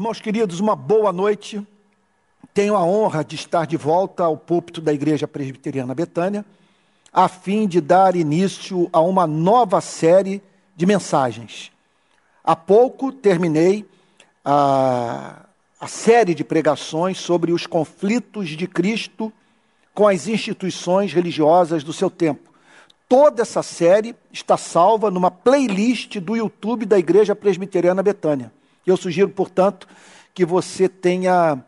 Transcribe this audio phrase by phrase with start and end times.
[0.00, 1.62] Irmãos queridos, uma boa noite.
[2.54, 6.42] Tenho a honra de estar de volta ao púlpito da Igreja Presbiteriana Betânia,
[7.12, 10.42] a fim de dar início a uma nova série
[10.74, 11.70] de mensagens.
[12.42, 13.86] Há pouco terminei
[14.42, 15.44] a,
[15.78, 19.30] a série de pregações sobre os conflitos de Cristo
[19.92, 22.50] com as instituições religiosas do seu tempo.
[23.06, 28.50] Toda essa série está salva numa playlist do YouTube da Igreja Presbiteriana Betânia.
[28.86, 29.86] Eu sugiro, portanto,
[30.34, 31.62] que você tenha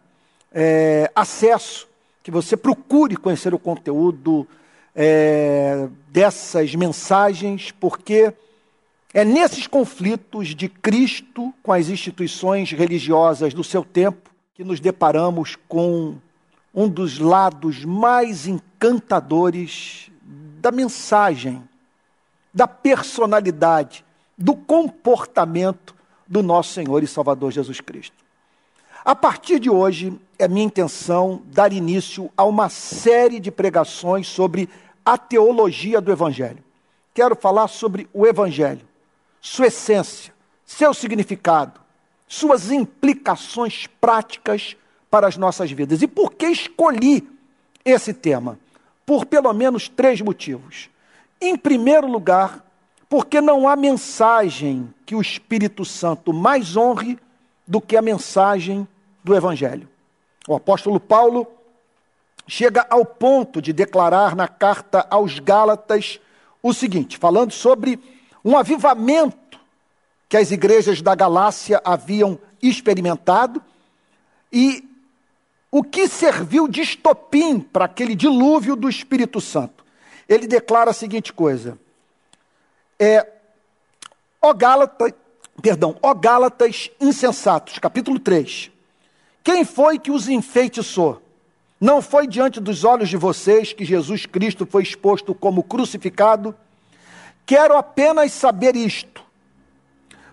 [0.53, 1.89] é, acesso,
[2.23, 4.47] que você procure conhecer o conteúdo
[4.95, 8.33] é, dessas mensagens, porque
[9.15, 15.57] é nesses conflitos de Cristo com as instituições religiosas do seu tempo que nos deparamos
[15.69, 16.17] com
[16.75, 20.11] um dos lados mais encantadores
[20.61, 21.63] da mensagem,
[22.55, 24.05] da personalidade,
[24.39, 25.92] do comportamento
[26.33, 28.17] do nosso Senhor e Salvador Jesus Cristo.
[29.05, 34.67] A partir de hoje, é minha intenção dar início a uma série de pregações sobre
[35.05, 36.65] a teologia do Evangelho.
[37.13, 38.81] Quero falar sobre o Evangelho,
[39.43, 40.33] sua essência,
[40.65, 41.79] seu significado,
[42.27, 44.75] suas implicações práticas
[45.11, 46.01] para as nossas vidas.
[46.01, 47.29] E por que escolhi
[47.85, 48.59] esse tema?
[49.05, 50.89] Por pelo menos três motivos.
[51.39, 52.65] Em primeiro lugar,
[53.13, 57.19] porque não há mensagem que o Espírito Santo mais honre
[57.69, 58.89] do que a mensagem
[59.23, 59.87] do Evangelho.
[60.49, 61.47] O apóstolo Paulo
[62.49, 66.19] chega ao ponto de declarar na carta aos Gálatas
[66.63, 68.01] o seguinte, falando sobre
[68.43, 69.61] um avivamento
[70.27, 73.63] que as igrejas da Galácia haviam experimentado
[74.51, 74.89] e
[75.71, 79.85] o que serviu de estopim para aquele dilúvio do Espírito Santo.
[80.27, 81.79] Ele declara a seguinte coisa:
[83.03, 83.27] é,
[84.41, 85.13] ó Gálatas,
[85.61, 88.71] perdão, ó Gálatas insensatos, capítulo 3.
[89.43, 91.21] Quem foi que os enfeitiçou?
[91.81, 96.55] Não foi diante dos olhos de vocês que Jesus Cristo foi exposto como crucificado?
[97.45, 99.21] Quero apenas saber isto.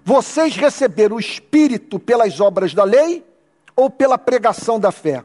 [0.05, 3.25] Vocês receberam o Espírito pelas obras da lei
[3.75, 5.23] ou pela pregação da fé?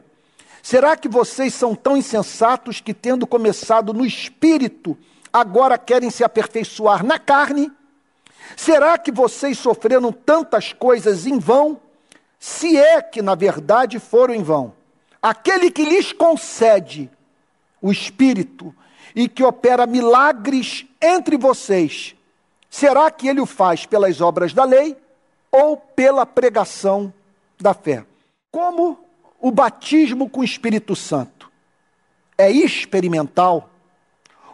[0.63, 4.97] Será que vocês são tão insensatos que, tendo começado no Espírito,
[5.35, 7.69] agora querem se aperfeiçoar na carne?
[8.55, 11.81] Será que vocês sofreram tantas coisas em vão?
[12.39, 14.73] Se é que, na verdade, foram em vão.
[15.21, 17.11] Aquele que lhes concede
[17.81, 18.73] o Espírito
[19.13, 22.15] e que opera milagres entre vocês,
[22.69, 24.95] será que ele o faz pelas obras da lei
[25.51, 27.13] ou pela pregação
[27.59, 28.05] da fé?
[28.51, 28.97] Como
[29.41, 31.51] o batismo com o Espírito Santo
[32.37, 33.69] é experimental,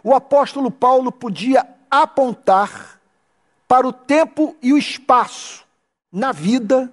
[0.02, 3.00] o apóstolo Paulo podia apontar
[3.68, 5.64] para o tempo e o espaço
[6.10, 6.92] na vida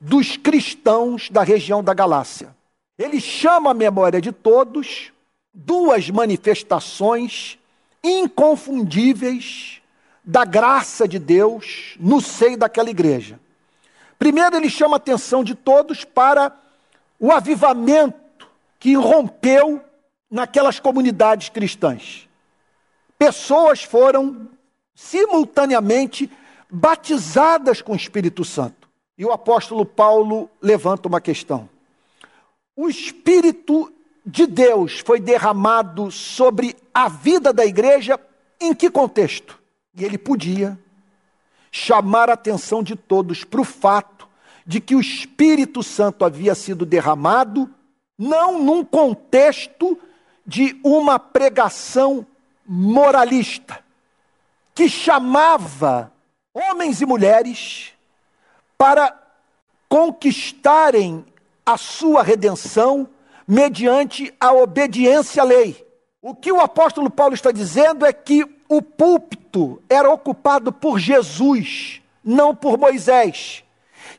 [0.00, 2.56] dos cristãos da região da Galácia.
[2.98, 5.12] Ele chama a memória de todos
[5.52, 7.58] duas manifestações
[8.02, 9.82] inconfundíveis
[10.24, 13.38] da graça de Deus no seio daquela igreja.
[14.18, 16.54] Primeiro, ele chama a atenção de todos para
[17.18, 18.48] o avivamento
[18.78, 19.82] que rompeu
[20.30, 22.28] naquelas comunidades cristãs.
[23.18, 24.48] Pessoas foram
[24.94, 26.30] simultaneamente
[26.70, 28.88] batizadas com o Espírito Santo.
[29.18, 31.68] E o apóstolo Paulo levanta uma questão.
[32.76, 33.92] O Espírito
[34.24, 38.18] de Deus foi derramado sobre a vida da igreja
[38.60, 39.58] em que contexto?
[39.94, 40.78] E ele podia
[41.72, 44.28] chamar a atenção de todos para o fato
[44.66, 47.68] de que o Espírito Santo havia sido derramado
[48.18, 49.98] não num contexto
[50.50, 52.26] de uma pregação
[52.66, 53.78] moralista,
[54.74, 56.12] que chamava
[56.52, 57.92] homens e mulheres
[58.76, 59.16] para
[59.88, 61.24] conquistarem
[61.64, 63.08] a sua redenção
[63.46, 65.86] mediante a obediência à lei.
[66.20, 72.02] O que o apóstolo Paulo está dizendo é que o púlpito era ocupado por Jesus,
[72.24, 73.62] não por Moisés.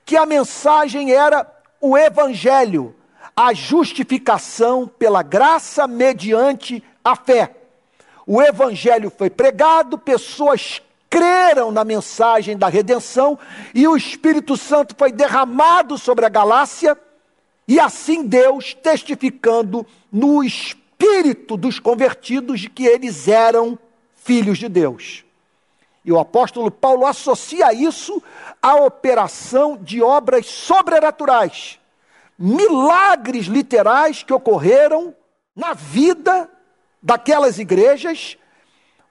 [0.06, 1.46] Que a mensagem era
[1.82, 2.96] o evangelho,
[3.36, 7.56] a justificação pela graça mediante a fé.
[8.26, 13.38] O evangelho foi pregado, pessoas creram na mensagem da redenção
[13.76, 16.98] e o Espírito Santo foi derramado sobre a Galácia,
[17.68, 23.78] e assim Deus testificando no espírito dos convertidos de que eles eram
[24.16, 25.26] filhos de Deus.
[26.04, 28.22] E o apóstolo Paulo associa isso
[28.62, 31.81] à operação de obras sobrenaturais
[32.42, 35.14] milagres literais que ocorreram
[35.56, 36.50] na vida
[37.02, 38.36] daquelas igrejas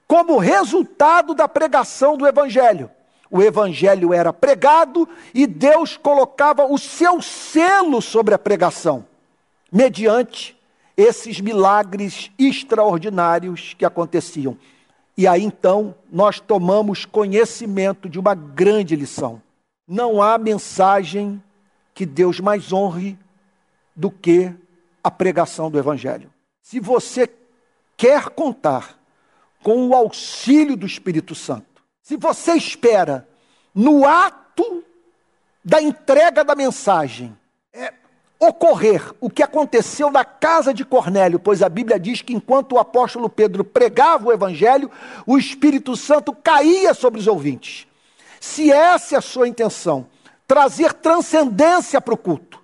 [0.06, 2.90] como resultado da pregação do Evangelho.
[3.30, 9.06] o evangelho era pregado e Deus colocava o seu selo sobre a pregação,
[9.70, 10.58] mediante
[10.96, 14.58] esses milagres extraordinários que aconteciam.
[15.16, 19.40] E aí então nós tomamos conhecimento de uma grande lição.
[19.86, 21.40] Não há mensagem
[21.94, 23.18] que Deus mais honre
[24.00, 24.50] do que
[25.04, 26.32] a pregação do Evangelho.
[26.62, 27.28] Se você
[27.98, 28.98] quer contar
[29.62, 33.28] com o auxílio do Espírito Santo, se você espera
[33.74, 34.82] no ato
[35.62, 37.36] da entrega da mensagem
[37.74, 37.92] é,
[38.38, 42.78] ocorrer o que aconteceu na casa de Cornélio, pois a Bíblia diz que enquanto o
[42.78, 44.90] apóstolo Pedro pregava o Evangelho,
[45.26, 47.86] o Espírito Santo caía sobre os ouvintes.
[48.40, 50.06] Se essa é a sua intenção,
[50.46, 52.59] trazer transcendência para o culto,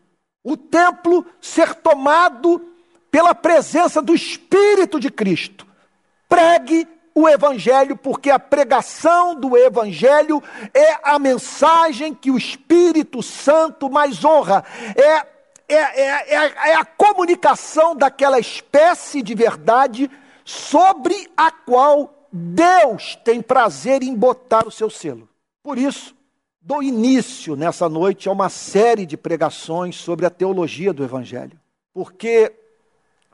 [0.46, 2.64] o templo ser tomado
[3.10, 5.66] pela presença do Espírito de Cristo.
[6.28, 10.40] Pregue o Evangelho, porque a pregação do Evangelho
[10.72, 14.64] é a mensagem que o Espírito Santo mais honra.
[14.94, 15.26] É,
[15.69, 20.08] é, é, é, é a comunicação daquela espécie de verdade
[20.44, 25.28] sobre a qual Deus tem prazer em botar o seu selo.
[25.60, 26.15] Por isso,
[26.66, 31.56] dou início nessa noite a uma série de pregações sobre a teologia do Evangelho,
[31.94, 32.52] porque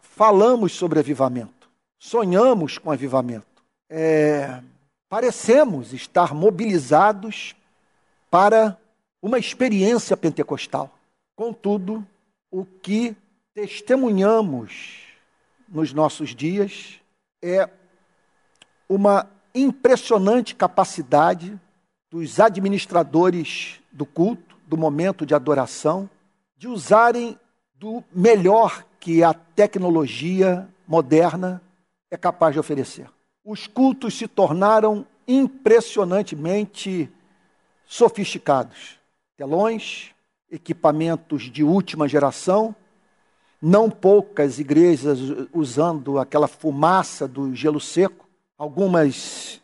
[0.03, 4.63] falamos sobre avivamento, sonhamos com avivamento, é,
[5.09, 7.57] parecemos estar mobilizados
[8.31, 8.77] para
[9.23, 10.91] uma experiência pentecostal.
[11.35, 12.07] Contudo,
[12.51, 13.17] o que
[13.55, 15.07] testemunhamos
[15.67, 17.01] nos nossos dias
[17.41, 17.67] é
[18.87, 21.59] uma impressionante capacidade
[22.13, 26.11] dos administradores do culto, do momento de adoração,
[26.59, 27.39] de usarem
[27.75, 31.63] do melhor que a tecnologia moderna
[32.11, 33.09] é capaz de oferecer.
[33.43, 37.11] Os cultos se tornaram impressionantemente
[37.87, 38.99] sofisticados.
[39.35, 40.11] Telões,
[40.51, 42.77] equipamentos de última geração,
[43.61, 45.19] não poucas igrejas
[45.51, 49.63] usando aquela fumaça do gelo seco, algumas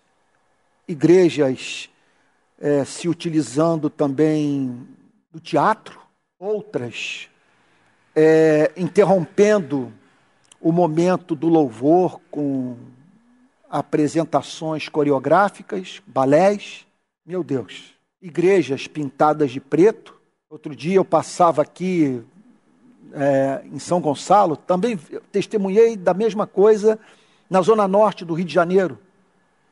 [0.88, 1.90] igrejas
[2.60, 4.86] é, se utilizando também
[5.30, 6.00] do teatro,
[6.38, 7.28] outras
[8.14, 9.92] é, interrompendo
[10.60, 12.76] o momento do louvor com
[13.70, 16.86] apresentações coreográficas, balés.
[17.24, 20.18] Meu Deus, igrejas pintadas de preto.
[20.50, 22.22] Outro dia eu passava aqui
[23.12, 24.98] é, em São Gonçalo, também
[25.30, 26.98] testemunhei da mesma coisa
[27.48, 28.98] na zona norte do Rio de Janeiro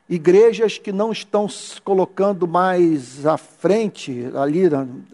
[0.09, 4.63] igrejas que não estão se colocando mais à frente, ali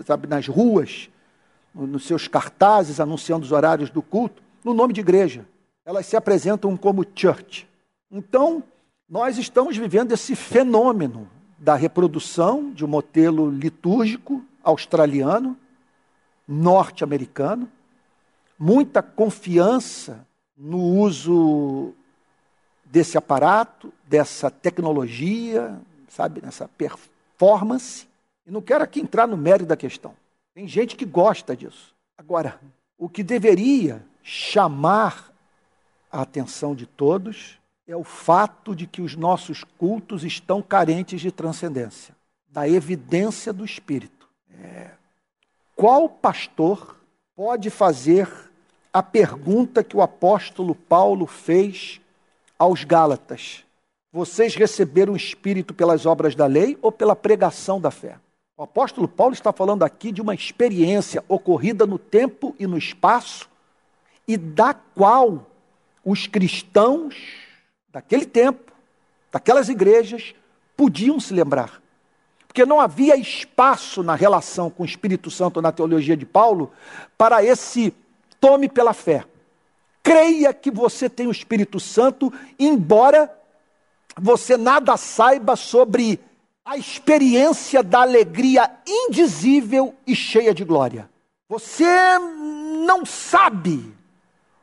[0.06, 1.10] sabe, nas ruas,
[1.74, 5.45] nos seus cartazes anunciando os horários do culto, no nome de igreja.
[5.86, 7.68] Elas se apresentam como church.
[8.12, 8.63] Então,
[9.10, 15.57] nós estamos vivendo esse fenômeno da reprodução de um modelo litúrgico australiano,
[16.48, 17.69] norte-americano,
[18.57, 20.25] muita confiança
[20.57, 21.94] no uso
[22.94, 28.07] desse aparato, dessa tecnologia, sabe, nessa performance.
[28.45, 30.13] E não quero aqui entrar no mérito da questão.
[30.54, 31.95] Tem gente que gosta disso.
[32.16, 32.62] Agora,
[32.95, 35.34] o que deveria chamar
[36.12, 37.57] a atenção de todos
[37.88, 42.16] é o fato de que os nossos cultos estão carentes de transcendência,
[42.47, 44.30] da evidência do Espírito.
[44.62, 44.92] É,
[45.76, 46.95] qual pastor
[47.35, 48.30] pode fazer
[48.94, 52.00] a pergunta que o apóstolo Paulo fez
[52.63, 53.65] aos Gálatas:
[54.11, 58.17] Vocês receberam o Espírito pelas obras da lei ou pela pregação da fé?
[58.55, 63.49] O apóstolo Paulo está falando aqui de uma experiência ocorrida no tempo e no espaço
[64.27, 65.45] e da qual
[66.05, 67.15] os cristãos
[67.91, 68.71] daquele tempo,
[69.31, 70.33] daquelas igrejas,
[70.77, 71.81] podiam se lembrar.
[72.47, 76.71] Porque não havia espaço na relação com o Espírito Santo na teologia de Paulo
[77.17, 77.93] para esse
[78.39, 79.25] tome pela fé.
[80.04, 83.33] Creia que você tem o Espírito Santo, embora
[84.19, 86.19] você nada saiba sobre
[86.66, 91.10] a experiência da alegria indizível e cheia de glória.
[91.48, 91.86] Você
[92.86, 93.94] não sabe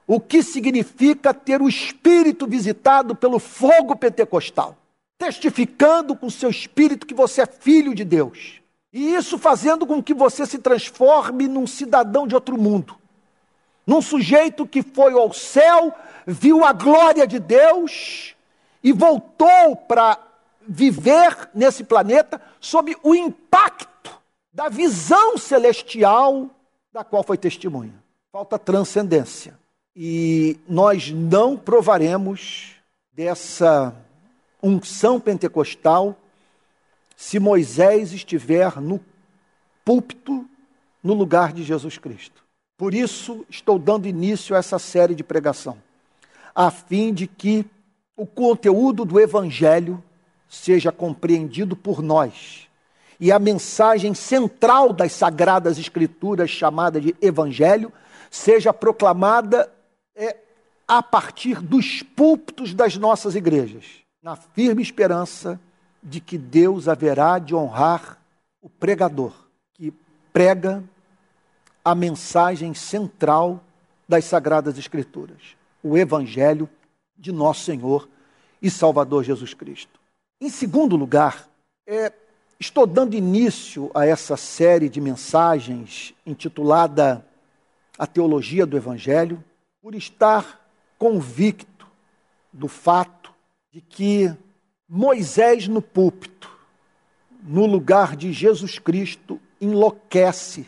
[0.07, 4.77] o que significa ter o Espírito visitado pelo fogo pentecostal,
[5.17, 8.61] testificando com seu espírito que você é filho de Deus.
[8.93, 13.00] E isso fazendo com que você se transforme num cidadão de outro mundo
[13.91, 15.93] num sujeito que foi ao céu,
[16.25, 18.37] viu a glória de Deus
[18.85, 20.17] e voltou para
[20.61, 24.17] viver nesse planeta sob o impacto
[24.53, 26.49] da visão celestial
[26.93, 28.01] da qual foi testemunha.
[28.31, 29.59] Falta transcendência.
[29.97, 32.77] E nós não provaremos
[33.13, 33.93] dessa
[34.63, 36.17] unção pentecostal
[37.17, 39.01] se Moisés estiver no
[39.85, 40.49] púlpito
[41.03, 42.41] no lugar de Jesus Cristo.
[42.81, 45.77] Por isso, estou dando início a essa série de pregação,
[46.55, 47.67] a fim de que
[48.17, 50.03] o conteúdo do Evangelho
[50.49, 52.69] seja compreendido por nós
[53.21, 57.93] e a mensagem central das Sagradas Escrituras, chamada de Evangelho,
[58.31, 59.71] seja proclamada
[60.17, 60.39] é,
[60.89, 63.85] a partir dos púlpitos das nossas igrejas,
[64.23, 65.61] na firme esperança
[66.03, 68.17] de que Deus haverá de honrar
[68.63, 69.35] o pregador,
[69.75, 69.93] que
[70.33, 70.83] prega
[71.85, 73.63] a mensagem central
[74.09, 76.69] das Sagradas Escrituras, o Evangelho
[77.17, 78.09] de nosso Senhor
[78.61, 79.99] e Salvador Jesus Cristo.
[80.41, 81.49] Em segundo lugar,
[81.87, 82.13] é,
[82.59, 87.25] estou dando início a essa série de mensagens intitulada
[87.99, 89.43] A Teologia do Evangelho,
[89.81, 90.61] por estar
[90.99, 91.87] convicto
[92.53, 93.33] do fato
[93.71, 94.35] de que
[94.89, 96.51] Moisés no púlpito,
[97.43, 100.67] no lugar de Jesus Cristo, enlouquece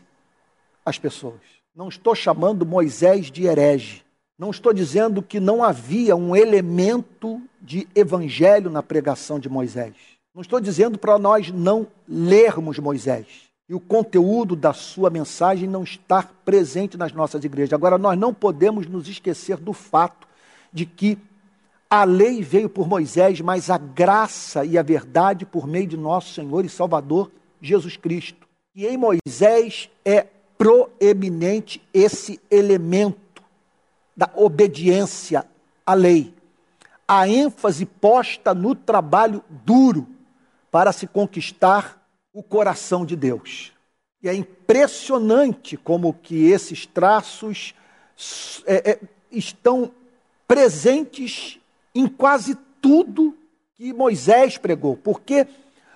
[0.85, 1.41] as pessoas.
[1.75, 4.03] Não estou chamando Moisés de herege.
[4.39, 9.95] Não estou dizendo que não havia um elemento de evangelho na pregação de Moisés.
[10.35, 15.83] Não estou dizendo para nós não lermos Moisés e o conteúdo da sua mensagem não
[15.83, 17.73] estar presente nas nossas igrejas.
[17.73, 20.29] Agora, nós não podemos nos esquecer do fato
[20.71, 21.17] de que
[21.89, 26.35] a lei veio por Moisés, mas a graça e a verdade por meio de nosso
[26.35, 27.31] Senhor e Salvador
[27.63, 28.47] Jesus Cristo.
[28.75, 30.27] E em Moisés é
[30.63, 33.43] proeminente esse elemento
[34.17, 35.45] da obediência
[35.85, 36.33] à lei.
[37.07, 40.07] A ênfase posta no trabalho duro
[40.71, 42.01] para se conquistar
[42.33, 43.73] o coração de Deus.
[44.23, 47.75] E é impressionante como que esses traços
[48.65, 49.01] é, é,
[49.33, 49.91] estão
[50.47, 51.59] presentes
[51.93, 53.37] em quase tudo
[53.75, 55.45] que Moisés pregou, porque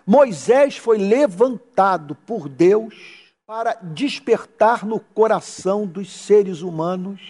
[0.05, 7.21] Moisés foi levantado por Deus para despertar no coração dos seres humanos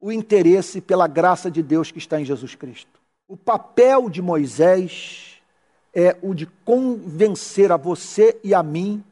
[0.00, 3.00] o interesse pela graça de Deus que está em Jesus Cristo.
[3.26, 5.40] O papel de Moisés
[5.92, 9.02] é o de convencer a você e a mim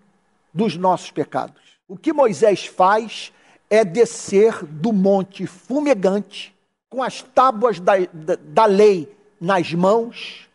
[0.52, 1.61] dos nossos pecados.
[1.88, 3.32] O que Moisés faz
[3.68, 6.54] é descer do monte fumegante,
[6.88, 10.49] com as tábuas da, da, da lei nas mãos,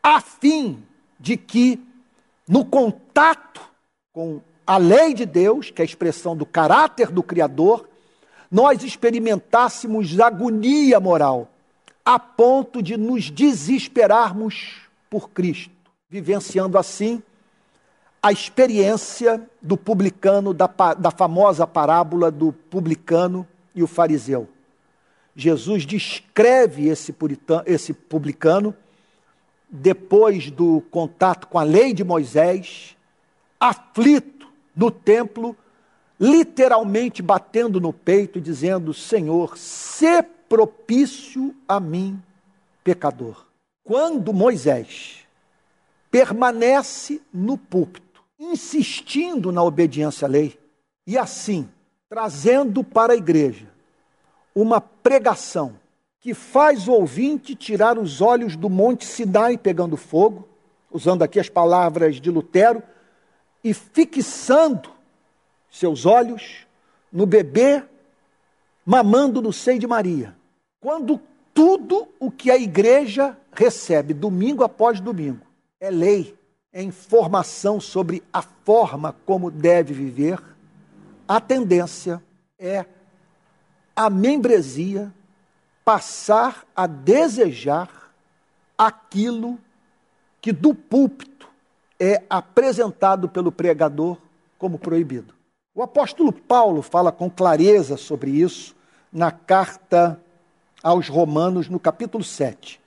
[0.00, 0.84] a fim
[1.18, 1.82] de que,
[2.46, 3.60] no contato
[4.12, 7.88] com a lei de Deus, que é a expressão do caráter do Criador,
[8.50, 11.48] nós experimentássemos agonia moral,
[12.04, 15.72] a ponto de nos desesperarmos por Cristo,
[16.08, 17.22] vivenciando assim
[18.22, 20.66] a experiência do publicano, da,
[20.98, 24.48] da famosa parábola do publicano e o fariseu.
[25.34, 28.74] Jesus descreve esse, puritano, esse publicano
[29.68, 32.96] depois do contato com a lei de Moisés,
[33.60, 34.35] aflito
[34.76, 35.56] no templo,
[36.20, 42.22] literalmente batendo no peito e dizendo: Senhor, se propício a mim,
[42.84, 43.46] pecador.
[43.82, 45.26] Quando Moisés
[46.10, 50.58] permanece no púlpito, insistindo na obediência à lei,
[51.06, 51.68] e assim
[52.08, 53.68] trazendo para a igreja
[54.54, 55.74] uma pregação
[56.20, 60.48] que faz o ouvinte tirar os olhos do Monte Sinai pegando fogo,
[60.90, 62.82] usando aqui as palavras de Lutero,
[63.66, 64.90] e fixando
[65.68, 66.64] seus olhos
[67.10, 67.82] no bebê
[68.84, 70.36] mamando no seio de Maria.
[70.80, 71.20] Quando
[71.52, 75.44] tudo o que a igreja recebe domingo após domingo
[75.80, 76.38] é lei,
[76.72, 80.40] é informação sobre a forma como deve viver,
[81.26, 82.22] a tendência
[82.56, 82.86] é
[83.96, 85.12] a membresia
[85.84, 88.12] passar a desejar
[88.78, 89.58] aquilo
[90.40, 91.35] que do púlpito
[91.98, 94.18] é apresentado pelo pregador
[94.58, 95.34] como proibido.
[95.74, 98.74] O apóstolo Paulo fala com clareza sobre isso
[99.12, 100.20] na carta
[100.82, 102.80] aos Romanos, no capítulo 7.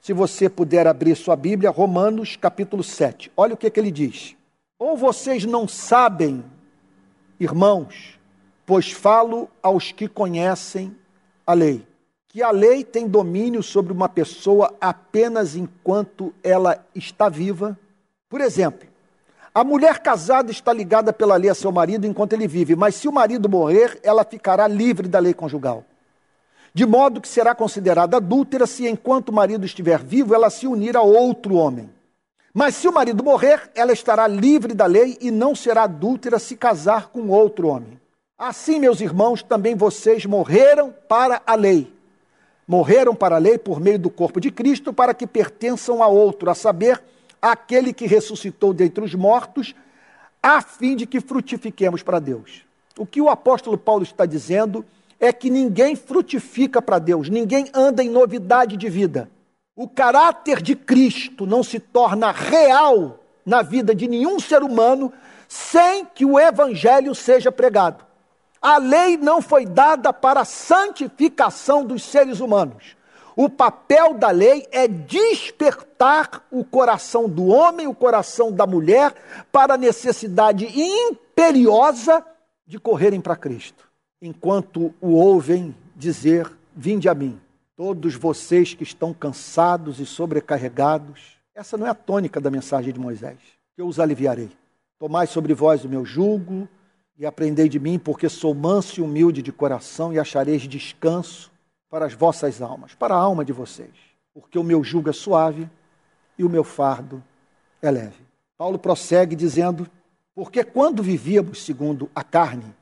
[0.00, 3.30] Se você puder abrir sua Bíblia, Romanos, capítulo 7.
[3.36, 4.36] Olha o que, que ele diz.
[4.78, 6.44] Ou vocês não sabem,
[7.38, 8.18] irmãos,
[8.66, 10.96] pois falo aos que conhecem
[11.46, 11.86] a lei,
[12.26, 17.78] que a lei tem domínio sobre uma pessoa apenas enquanto ela está viva
[18.32, 18.88] por exemplo,
[19.54, 23.06] a mulher casada está ligada pela lei a seu marido enquanto ele vive, mas se
[23.06, 25.84] o marido morrer, ela ficará livre da lei conjugal.
[26.72, 30.96] De modo que será considerada adúltera se, enquanto o marido estiver vivo, ela se unir
[30.96, 31.90] a outro homem.
[32.54, 36.56] Mas se o marido morrer, ela estará livre da lei e não será adúltera se
[36.56, 38.00] casar com outro homem.
[38.38, 41.92] Assim, meus irmãos, também vocês morreram para a lei.
[42.66, 46.48] Morreram para a lei por meio do corpo de Cristo, para que pertençam a outro,
[46.48, 47.11] a saber,
[47.42, 49.74] aquele que ressuscitou dentre os mortos,
[50.40, 52.62] a fim de que frutifiquemos para Deus.
[52.96, 54.84] O que o apóstolo Paulo está dizendo
[55.18, 59.28] é que ninguém frutifica para Deus, ninguém anda em novidade de vida.
[59.74, 65.12] O caráter de Cristo não se torna real na vida de nenhum ser humano
[65.48, 68.04] sem que o evangelho seja pregado.
[68.60, 72.96] A lei não foi dada para a santificação dos seres humanos.
[73.34, 79.14] O papel da lei é despertar o coração do homem, o coração da mulher,
[79.50, 82.24] para a necessidade imperiosa
[82.66, 83.88] de correrem para Cristo,
[84.20, 87.40] enquanto o ouvem dizer: Vinde a mim,
[87.76, 91.38] todos vocês que estão cansados e sobrecarregados.
[91.54, 93.38] Essa não é a tônica da mensagem de Moisés.
[93.76, 94.50] Eu os aliviarei.
[94.98, 96.68] Tomai sobre vós o meu jugo
[97.18, 101.51] e aprendei de mim, porque sou manso e humilde de coração, e achareis descanso
[101.92, 103.90] para as vossas almas, para a alma de vocês,
[104.32, 105.68] porque o meu jugo é suave
[106.38, 107.22] e o meu fardo
[107.82, 108.24] é leve.
[108.56, 109.86] Paulo prossegue dizendo:
[110.34, 112.74] Porque quando vivíamos segundo a carne,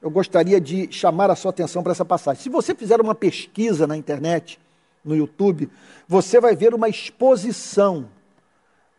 [0.00, 2.40] eu gostaria de chamar a sua atenção para essa passagem.
[2.40, 4.60] Se você fizer uma pesquisa na internet,
[5.04, 5.68] no YouTube,
[6.06, 8.08] você vai ver uma exposição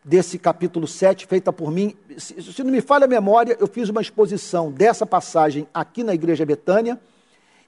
[0.04, 1.96] desse capítulo 7, feita por mim.
[2.18, 6.12] Se, se não me falha a memória, eu fiz uma exposição dessa passagem aqui na
[6.12, 7.00] Igreja Betânia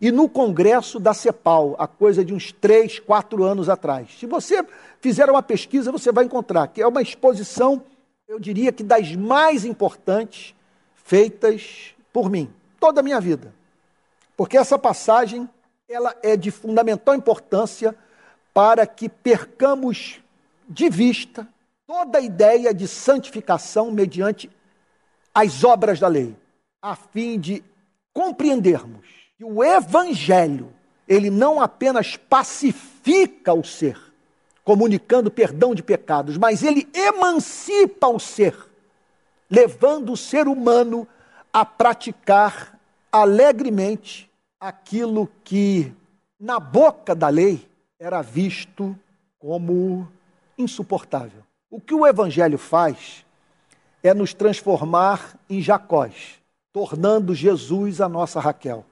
[0.01, 4.11] e no congresso da CEPAL, a coisa de uns três, quatro anos atrás.
[4.19, 4.65] Se você
[5.01, 7.83] fizer uma pesquisa, você vai encontrar que é uma exposição,
[8.29, 10.55] eu diria que das mais importantes
[10.95, 13.55] feitas por mim, toda a minha vida.
[14.37, 15.49] Porque essa passagem,
[15.89, 17.95] ela é de fundamental importância
[18.53, 20.21] para que percamos
[20.69, 21.47] de vista
[21.87, 24.51] toda a ideia de santificação mediante
[25.35, 26.35] as obras da lei,
[26.83, 27.63] a fim de
[28.13, 30.73] compreendermos que o evangelho,
[31.07, 33.99] ele não apenas pacifica o ser,
[34.65, 38.57] comunicando perdão de pecados, mas ele emancipa o ser,
[39.49, 41.07] levando o ser humano
[41.53, 42.79] a praticar
[43.13, 45.93] alegremente aquilo que
[46.41, 47.69] na boca da lei
[47.99, 48.99] era visto
[49.39, 50.09] como
[50.59, 51.43] insuportável.
[51.71, 53.25] O que o evangelho faz
[54.03, 56.41] é nos transformar em Jacós,
[56.73, 58.85] tornando Jesus a nossa Raquel.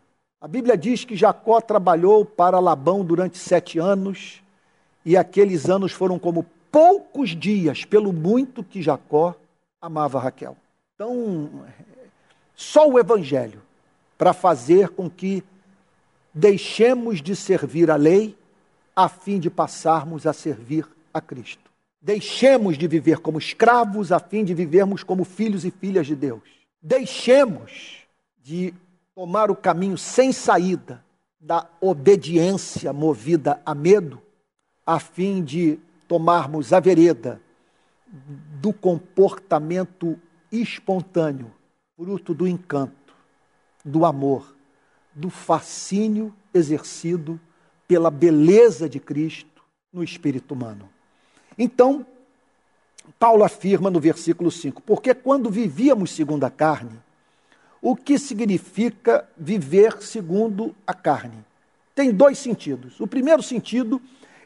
[0.45, 4.43] A Bíblia diz que Jacó trabalhou para Labão durante sete anos,
[5.03, 9.35] e aqueles anos foram como poucos dias, pelo muito que Jacó
[9.81, 10.55] amava Raquel.
[10.95, 11.65] Então,
[12.55, 13.63] só o Evangelho
[14.19, 15.43] para fazer com que
[16.35, 18.37] deixemos de servir a lei
[18.95, 21.71] a fim de passarmos a servir a Cristo.
[22.03, 26.43] Deixemos de viver como escravos a fim de vivermos como filhos e filhas de Deus.
[26.83, 28.05] Deixemos
[28.43, 28.75] de
[29.15, 31.05] tomar o caminho sem saída
[31.39, 34.21] da obediência movida a medo,
[34.85, 37.41] a fim de tomarmos a vereda
[38.61, 40.19] do comportamento
[40.51, 41.53] espontâneo,
[41.97, 43.15] fruto do encanto,
[43.85, 44.55] do amor,
[45.15, 47.41] do fascínio exercido
[47.87, 50.89] pela beleza de Cristo no espírito humano.
[51.57, 52.07] Então,
[53.19, 57.04] Paulo afirma no versículo 5: Porque quando vivíamos segundo a carne,
[57.85, 61.45] o que significa viver segundo a carne.
[61.95, 62.99] Tem dois sentidos.
[62.99, 64.01] O primeiro sentido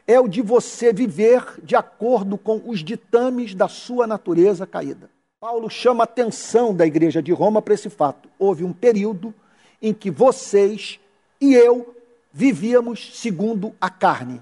[0.05, 5.09] é o de você viver de acordo com os ditames da sua natureza caída.
[5.39, 8.27] Paulo chama a atenção da igreja de Roma para esse fato.
[8.37, 9.33] Houve um período
[9.81, 10.99] em que vocês
[11.39, 11.95] e eu
[12.33, 14.41] vivíamos segundo a carne.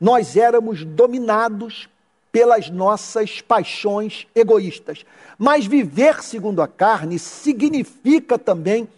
[0.00, 1.88] Nós éramos dominados
[2.30, 5.04] pelas nossas paixões egoístas.
[5.38, 8.88] Mas viver segundo a carne significa também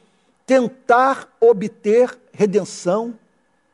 [0.46, 3.18] tentar obter redenção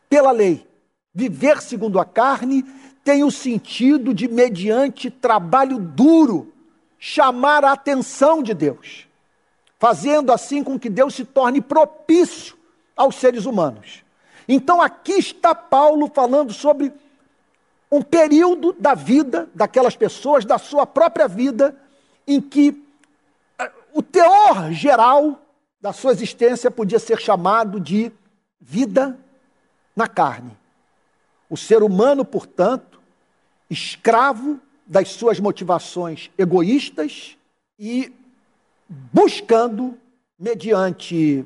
[0.08, 0.66] pela lei.
[1.14, 2.64] Viver segundo a carne
[3.04, 6.52] tem o sentido de, mediante trabalho duro,
[6.98, 9.06] chamar a atenção de Deus,
[9.78, 12.56] fazendo assim com que Deus se torne propício
[12.96, 14.02] aos seres humanos.
[14.48, 16.92] Então aqui está Paulo falando sobre
[17.94, 21.76] um período da vida daquelas pessoas, da sua própria vida,
[22.26, 22.82] em que
[23.56, 25.40] eh, o teor geral
[25.80, 28.10] da sua existência podia ser chamado de
[28.60, 29.16] vida
[29.94, 30.56] na carne.
[31.48, 33.00] O ser humano, portanto,
[33.70, 37.36] escravo das suas motivações egoístas
[37.78, 38.12] e
[38.88, 39.96] buscando,
[40.36, 41.44] mediante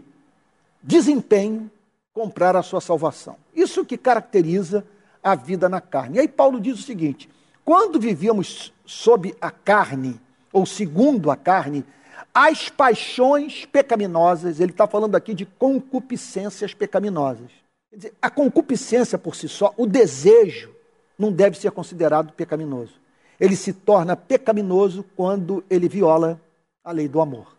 [0.83, 1.71] desempenho,
[2.15, 3.37] comprar a sua salvação.
[3.55, 4.83] Isso que caracteriza
[5.23, 6.17] a vida na carne.
[6.17, 7.29] E aí Paulo diz o seguinte:
[7.65, 10.21] quando vivíamos sob a carne,
[10.53, 11.85] ou segundo a carne,
[12.33, 17.51] as paixões pecaminosas, ele está falando aqui de concupiscências pecaminosas.
[17.91, 20.75] Quer dizer, a concupiscência por si só, o desejo,
[21.19, 22.95] não deve ser considerado pecaminoso.
[23.41, 26.41] ele se torna pecaminoso quando ele viola
[26.83, 27.57] a lei do amor.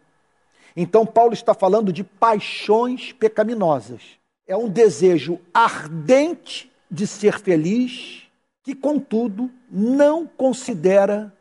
[0.76, 4.02] Então, Paulo está falando de paixões pecaminosas.
[4.48, 8.23] É um desejo ardente de ser feliz,
[8.63, 11.34] que, contudo, não considera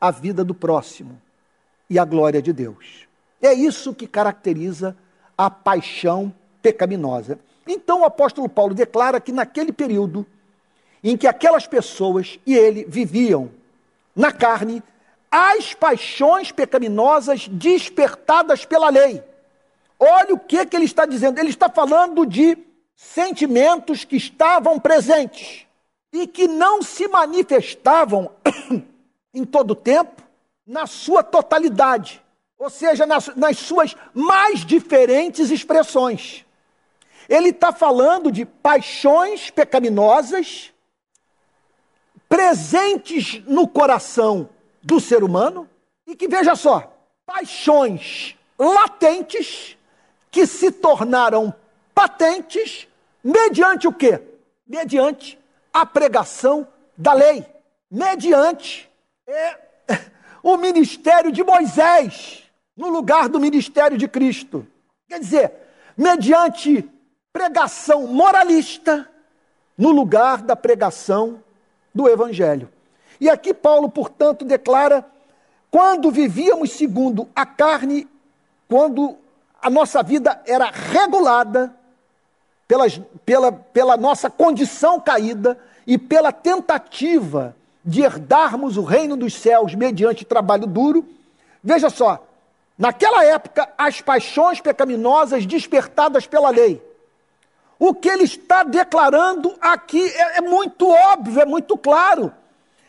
[0.00, 1.20] a vida do próximo
[1.88, 3.06] e a glória de Deus.
[3.40, 4.96] É isso que caracteriza
[5.36, 7.38] a paixão pecaminosa.
[7.66, 10.26] Então, o apóstolo Paulo declara que naquele período
[11.02, 13.50] em que aquelas pessoas e ele viviam
[14.16, 14.82] na carne,
[15.30, 19.22] as paixões pecaminosas despertadas pela lei.
[19.98, 21.38] Olha o que, que ele está dizendo.
[21.38, 22.56] Ele está falando de
[22.94, 25.66] sentimentos que estavam presentes
[26.12, 28.30] e que não se manifestavam
[29.34, 30.22] em todo o tempo,
[30.66, 32.22] na sua totalidade,
[32.58, 36.44] ou seja, nas, nas suas mais diferentes expressões.
[37.28, 40.72] Ele está falando de paixões pecaminosas
[42.28, 44.48] presentes no coração
[44.82, 45.68] do ser humano
[46.06, 46.92] e que, veja só,
[47.26, 49.76] paixões latentes
[50.30, 51.54] que se tornaram
[51.94, 52.88] patentes
[53.22, 54.20] mediante o quê?
[54.66, 55.38] Mediante
[55.72, 57.46] a pregação da lei,
[57.90, 58.90] mediante
[59.26, 59.58] é,
[60.42, 62.44] o ministério de Moisés
[62.76, 64.66] no lugar do ministério de Cristo.
[65.08, 65.52] Quer dizer,
[65.96, 66.88] mediante
[67.32, 69.08] pregação moralista
[69.76, 71.42] no lugar da pregação
[71.94, 72.68] do Evangelho.
[73.20, 75.04] E aqui Paulo, portanto, declara:
[75.70, 78.08] quando vivíamos segundo a carne,
[78.68, 79.16] quando
[79.60, 81.74] a nossa vida era regulada
[83.24, 90.24] pela, pela nossa condição caída e pela tentativa de herdarmos o reino dos céus mediante
[90.24, 91.06] trabalho duro,
[91.62, 92.26] veja só,
[92.78, 96.82] naquela época, as paixões pecaminosas despertadas pela lei
[97.78, 102.32] o que ele está declarando aqui é, é muito óbvio, é muito claro.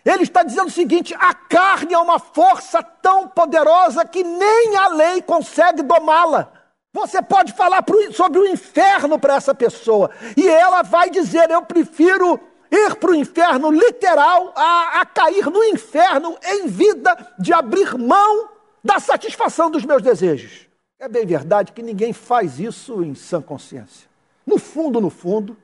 [0.04, 4.88] Ele está dizendo o seguinte: a carne é uma força tão poderosa que nem a
[4.89, 6.52] lei consegue domá-la.
[6.95, 12.39] Você pode falar sobre o inferno para essa pessoa, e ela vai dizer: Eu prefiro
[12.71, 18.47] ir para o inferno literal a, a cair no inferno em vida de abrir mão
[18.81, 20.69] da satisfação dos meus desejos.
[20.97, 24.08] É bem verdade que ninguém faz isso em sã consciência.
[24.47, 25.58] No fundo, no fundo,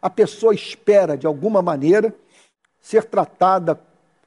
[0.00, 2.14] a pessoa espera, de alguma maneira,
[2.80, 3.78] ser tratada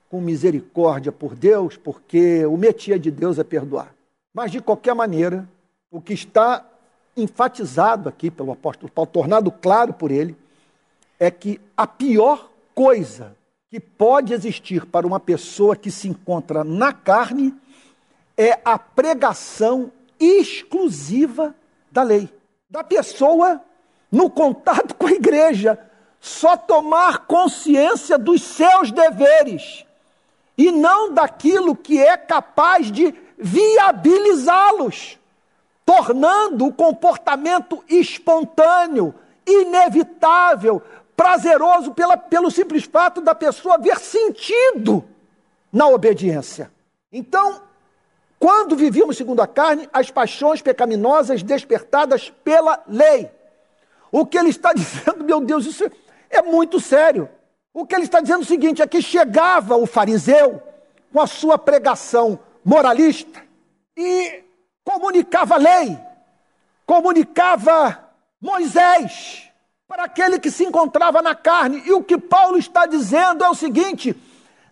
[0.08, 3.92] com misericórdia por Deus, porque o métier de Deus é perdoar.
[4.32, 5.50] Mas, de qualquer maneira,
[5.98, 6.64] o que está
[7.16, 10.38] enfatizado aqui pelo apóstolo Paulo, tornado claro por ele,
[11.20, 13.36] é que a pior coisa
[13.68, 17.52] que pode existir para uma pessoa que se encontra na carne
[18.38, 21.56] é a pregação exclusiva
[21.92, 22.30] da lei.
[22.70, 23.60] Da pessoa
[24.12, 25.80] no contato com a igreja,
[26.22, 29.84] só tomar consciência dos seus deveres
[30.56, 35.18] e não daquilo que é capaz de viabilizá-los,
[35.88, 39.16] tornando o comportamento espontâneo,
[39.48, 40.84] inevitável,
[41.16, 45.04] prazeroso pela, pelo simples fato da pessoa ver sentido
[45.72, 46.70] na obediência.
[47.12, 47.62] Então,
[48.38, 53.32] quando vivíamos segundo a carne, as paixões pecaminosas despertadas pela lei
[54.12, 55.90] o que ele está dizendo, meu Deus, isso
[56.30, 57.30] é muito sério.
[57.74, 60.62] O que ele está dizendo é o seguinte: é que chegava o fariseu
[61.12, 63.42] com a sua pregação moralista
[63.96, 64.44] e
[64.88, 66.00] comunicava a lei,
[66.86, 68.06] comunicava
[68.40, 69.52] Moisés
[69.86, 71.84] para aquele que se encontrava na carne.
[71.86, 74.16] E o que Paulo está dizendo é o seguinte: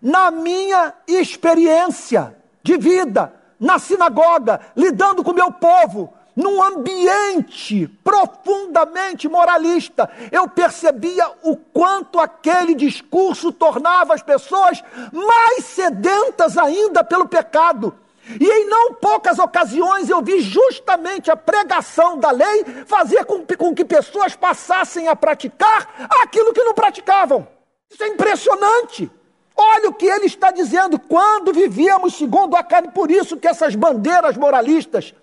[0.01, 9.27] na minha experiência de vida, na sinagoga, lidando com o meu povo, num ambiente profundamente
[9.27, 17.93] moralista, eu percebia o quanto aquele discurso tornava as pessoas mais sedentas ainda pelo pecado.
[18.39, 23.75] E em não poucas ocasiões eu vi justamente a pregação da lei fazer com, com
[23.75, 27.47] que pessoas passassem a praticar aquilo que não praticavam.
[27.89, 29.11] Isso é impressionante.
[29.55, 33.75] Olha o que ele está dizendo, quando vivíamos segundo a carne, por isso que essas
[33.75, 35.13] bandeiras moralistas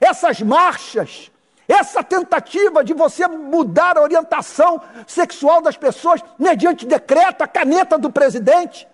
[0.00, 1.30] essas marchas,
[1.68, 8.10] essa tentativa de você mudar a orientação sexual das pessoas mediante decreto, a caneta do
[8.10, 8.86] presidente,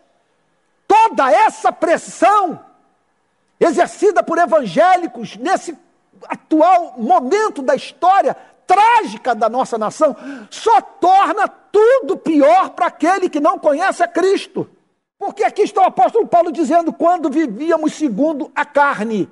[0.87, 2.61] toda essa pressão
[3.64, 5.77] exercida por evangélicos nesse
[6.29, 10.16] atual momento da história trágica da nossa nação,
[10.51, 14.68] só torna tudo pior para aquele que não conhece a Cristo.
[15.18, 19.29] Porque aqui está o apóstolo Paulo dizendo: quando vivíamos segundo a carne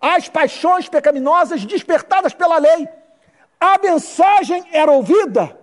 [0.00, 2.88] as paixões pecaminosas despertadas pela lei.
[3.60, 5.58] A mensagem era ouvida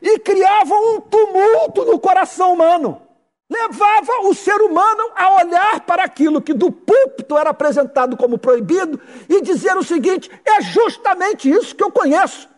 [0.00, 3.02] e criava um tumulto no coração humano.
[3.50, 9.00] Levava o ser humano a olhar para aquilo que do púlpito era apresentado como proibido
[9.28, 12.48] e dizer o seguinte: é justamente isso que eu conheço,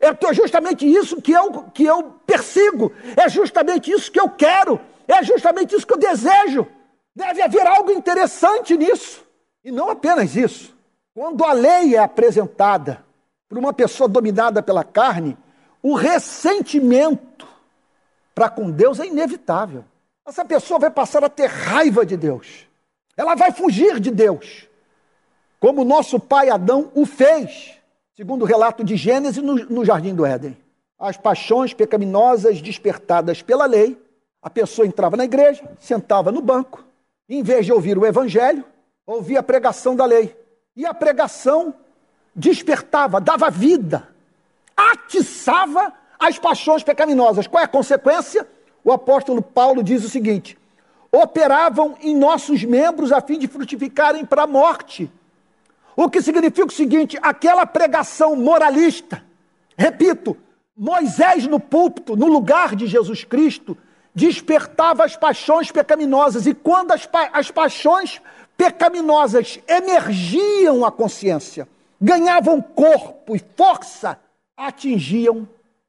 [0.00, 5.22] é justamente isso que eu, que eu persigo, é justamente isso que eu quero, é
[5.22, 6.66] justamente isso que eu desejo.
[7.14, 9.22] Deve haver algo interessante nisso.
[9.62, 10.74] E não apenas isso.
[11.14, 13.04] Quando a lei é apresentada
[13.46, 15.36] por uma pessoa dominada pela carne,
[15.82, 17.46] o ressentimento
[18.34, 19.84] para com Deus é inevitável.
[20.24, 22.66] Essa pessoa vai passar a ter raiva de Deus.
[23.16, 24.68] Ela vai fugir de Deus.
[25.58, 27.74] Como nosso pai Adão o fez,
[28.16, 30.56] segundo o relato de Gênesis no, no jardim do Éden.
[30.98, 34.00] As paixões pecaminosas despertadas pela lei,
[34.40, 36.84] a pessoa entrava na igreja, sentava no banco,
[37.28, 38.64] e, em vez de ouvir o evangelho,
[39.06, 40.36] ouvia a pregação da lei.
[40.76, 41.74] E a pregação
[42.34, 44.08] despertava, dava vida,
[44.76, 47.46] atiçava as paixões pecaminosas.
[47.46, 48.46] Qual é a consequência?
[48.84, 50.58] O apóstolo Paulo diz o seguinte:
[51.10, 55.10] operavam em nossos membros a fim de frutificarem para a morte.
[55.94, 59.22] O que significa o seguinte: aquela pregação moralista,
[59.76, 60.36] repito,
[60.76, 63.76] Moisés no púlpito, no lugar de Jesus Cristo,
[64.14, 68.20] despertava as paixões pecaminosas, e quando as, pa as paixões
[68.56, 71.68] pecaminosas emergiam à consciência,
[72.00, 74.18] ganhavam corpo e força,
[74.56, 75.48] atingiam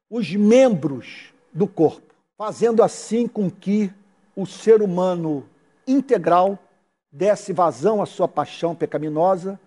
[0.10, 2.13] os membros do corpo
[2.46, 3.90] fazendo assim com que
[4.36, 5.48] o ser humano
[5.88, 6.60] integral
[7.10, 9.58] desse vazão à sua paixão pecaminosa,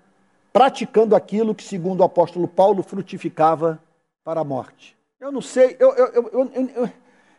[0.52, 3.82] praticando aquilo que, segundo o apóstolo Paulo, frutificava
[4.22, 4.94] para a morte.
[5.18, 6.90] Eu não sei, eu, eu, eu,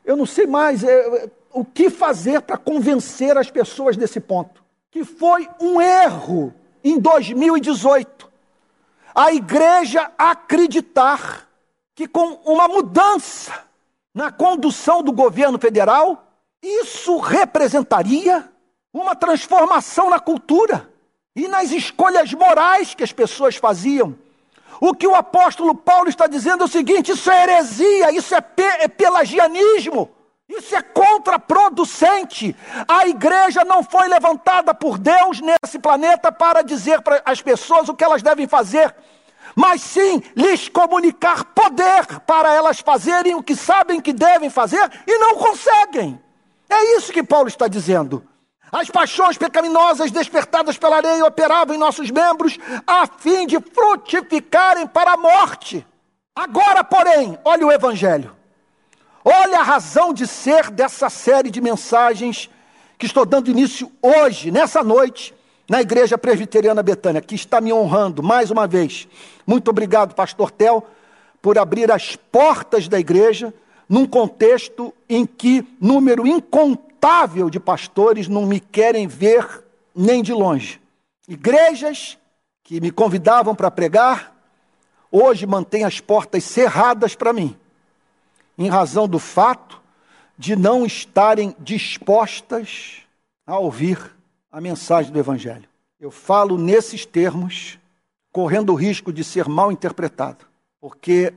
[0.04, 4.64] eu não sei mais é, o que fazer para convencer as pessoas desse ponto.
[4.90, 6.52] Que foi um erro
[6.84, 8.28] em 2018
[9.14, 11.48] a igreja acreditar
[11.94, 13.67] que com uma mudança
[14.18, 16.26] na condução do governo federal,
[16.60, 18.50] isso representaria
[18.92, 20.90] uma transformação na cultura
[21.36, 24.18] e nas escolhas morais que as pessoas faziam.
[24.82, 28.42] O que o apóstolo Paulo está dizendo é o seguinte: isso é heresia, isso é,
[28.42, 30.10] pe é pelagianismo,
[30.50, 32.56] isso é contraproducente.
[32.88, 37.94] A igreja não foi levantada por Deus nesse planeta para dizer para as pessoas o
[37.94, 38.96] que elas devem fazer
[39.58, 45.18] mas sim lhes comunicar poder para elas fazerem o que sabem que devem fazer e
[45.18, 46.22] não conseguem.
[46.70, 48.24] É isso que Paulo está dizendo.
[48.72, 55.14] As paixões pecaminosas despertadas pela areia operavam em nossos membros a fim de frutificarem para
[55.14, 55.84] a morte.
[56.36, 58.38] Agora, porém, olha o Evangelho.
[59.26, 62.48] Olha a razão de ser dessa série de mensagens
[62.96, 65.34] que estou dando início hoje, nessa noite,
[65.70, 69.08] na Igreja Presbiteriana Betânia, que está me honrando mais uma vez.
[69.46, 70.86] Muito obrigado, Pastor Tel,
[71.42, 73.54] por abrir as portas da igreja
[73.88, 79.64] num contexto em que número incontável de pastores não me querem ver
[79.96, 80.82] nem de longe.
[81.28, 82.18] Igrejas
[82.64, 84.36] que me convidavam para pregar,
[85.12, 87.56] hoje mantêm as portas cerradas para mim,
[88.58, 89.82] em razão do fato
[90.38, 92.98] de não estarem dispostas
[93.46, 94.17] a ouvir
[94.52, 95.68] a mensagem do Evangelho.
[96.00, 97.80] Eu falo nesses termos,
[98.32, 100.46] correndo o risco de ser mal interpretado,
[100.80, 101.34] porque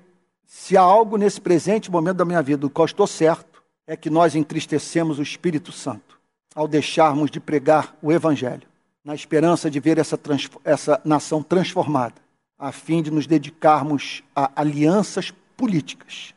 [0.46, 4.10] se há algo nesse presente momento da minha vida do qual estou certo, é que
[4.10, 6.18] nós entristecemos o Espírito Santo
[6.54, 8.68] ao deixarmos de pregar o Evangelho,
[9.04, 10.18] na esperança de ver essa,
[10.64, 12.16] essa nação transformada,
[12.58, 16.34] a fim de nos dedicarmos a alianças políticas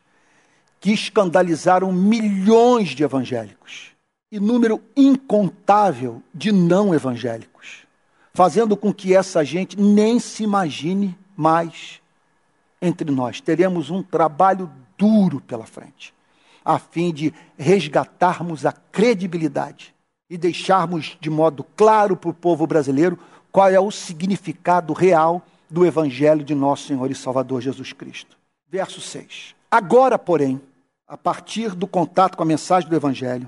[0.80, 3.93] que escandalizaram milhões de evangélicos
[4.34, 7.86] e número incontável de não evangélicos,
[8.34, 12.02] fazendo com que essa gente nem se imagine mais
[12.82, 13.40] entre nós.
[13.40, 16.16] Teremos um trabalho duro pela frente,
[16.66, 19.94] a fim de resgatarmos a credibilidade
[20.28, 23.20] e deixarmos de modo claro para o povo brasileiro
[23.52, 28.36] qual é o significado real do Evangelho de nosso Senhor e Salvador Jesus Cristo.
[28.68, 29.54] Verso 6.
[29.70, 30.60] Agora, porém,
[31.08, 33.48] a partir do contato com a mensagem do Evangelho,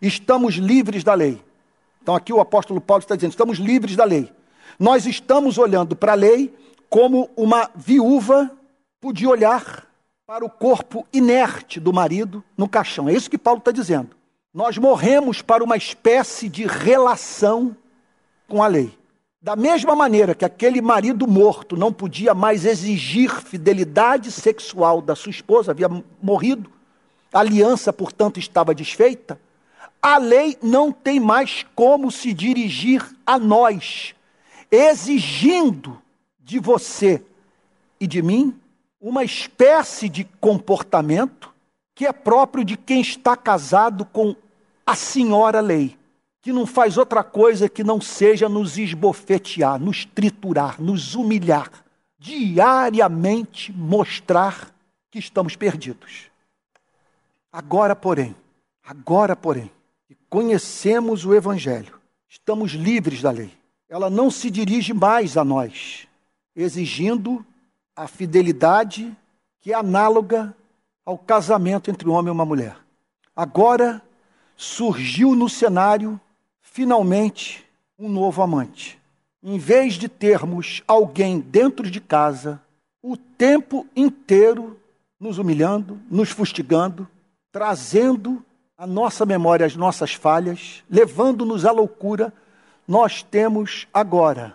[0.00, 1.42] estamos livres da lei.
[2.02, 4.30] Então aqui o apóstolo Paulo está dizendo: estamos livres da lei.
[4.78, 6.54] Nós estamos olhando para a lei
[6.88, 8.50] como uma viúva
[9.00, 9.86] podia olhar
[10.26, 13.08] para o corpo inerte do marido no caixão.
[13.08, 14.10] É isso que Paulo está dizendo.
[14.52, 17.76] Nós morremos para uma espécie de relação
[18.48, 18.92] com a lei.
[19.40, 25.30] Da mesma maneira que aquele marido morto não podia mais exigir fidelidade sexual da sua
[25.30, 25.88] esposa, havia
[26.20, 26.68] morrido,
[27.32, 29.38] a aliança, portanto, estava desfeita,
[30.00, 34.14] a lei não tem mais como se dirigir a nós,
[34.70, 36.00] exigindo
[36.38, 37.22] de você
[38.00, 38.58] e de mim
[39.00, 41.52] uma espécie de comportamento
[41.94, 44.36] que é próprio de quem está casado com
[44.84, 45.96] a senhora lei,
[46.40, 51.70] que não faz outra coisa que não seja nos esbofetear, nos triturar, nos humilhar,
[52.18, 54.70] diariamente mostrar
[55.10, 56.30] que estamos perdidos.
[57.50, 58.36] Agora, porém,
[58.84, 59.70] agora, porém,
[60.28, 63.52] conhecemos o Evangelho, estamos livres da lei.
[63.88, 66.06] Ela não se dirige mais a nós,
[66.54, 67.44] exigindo
[67.94, 69.16] a fidelidade
[69.60, 70.54] que é análoga
[71.04, 72.76] ao casamento entre um homem e uma mulher.
[73.34, 74.02] Agora
[74.56, 76.20] surgiu no cenário,
[76.60, 77.64] finalmente,
[77.98, 78.98] um novo amante.
[79.42, 82.60] Em vez de termos alguém dentro de casa
[83.02, 84.78] o tempo inteiro
[85.20, 87.08] nos humilhando, nos fustigando,
[87.52, 88.44] trazendo
[88.76, 92.32] à nossa memória as nossas falhas, levando-nos à loucura,
[92.86, 94.54] nós temos agora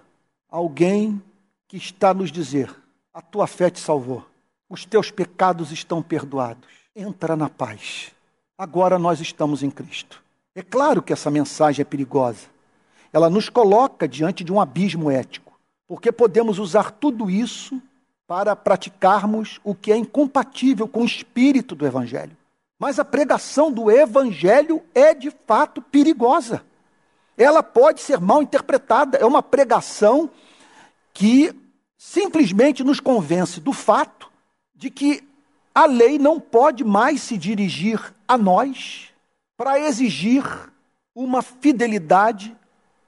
[0.50, 1.22] alguém
[1.68, 2.74] que está nos dizer:
[3.14, 4.26] a tua fé te salvou,
[4.70, 8.12] os teus pecados estão perdoados, entra na paz.
[8.58, 10.22] Agora nós estamos em Cristo.
[10.54, 12.48] É claro que essa mensagem é perigosa.
[13.12, 17.82] Ela nos coloca diante de um abismo ético, porque podemos usar tudo isso
[18.28, 22.38] para praticarmos o que é incompatível com o espírito do Evangelho.
[22.82, 26.66] Mas a pregação do Evangelho é de fato perigosa.
[27.38, 29.20] Ela pode ser mal interpretada.
[29.20, 30.32] É uma pregação
[31.14, 31.54] que
[31.96, 34.32] simplesmente nos convence do fato
[34.74, 35.24] de que
[35.76, 39.10] a lei não pode mais se dirigir a nós
[39.56, 40.44] para exigir
[41.14, 42.58] uma fidelidade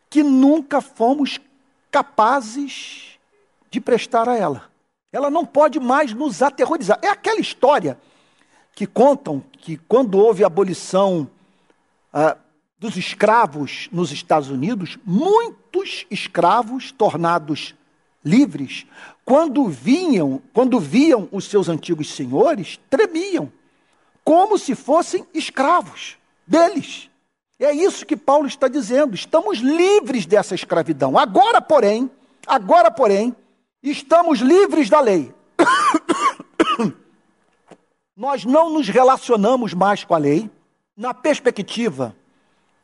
[0.08, 1.40] que nunca fomos
[1.90, 3.18] capazes
[3.72, 4.70] de prestar a ela.
[5.12, 7.00] Ela não pode mais nos aterrorizar.
[7.02, 7.98] É aquela história
[8.76, 11.30] que contam que quando houve a abolição
[12.12, 12.38] ah,
[12.80, 17.74] dos escravos nos Estados Unidos, muitos escravos tornados
[18.24, 18.86] livres,
[19.26, 23.52] quando vinham, quando viam os seus antigos senhores, tremiam,
[24.24, 27.10] como se fossem escravos deles.
[27.60, 29.16] É isso que Paulo está dizendo.
[29.16, 31.18] Estamos livres dessa escravidão.
[31.18, 32.10] Agora, porém,
[32.46, 33.36] agora, porém,
[33.82, 35.34] estamos livres da lei.
[38.16, 40.50] Nós não nos relacionamos mais com a lei
[40.96, 42.16] na perspectiva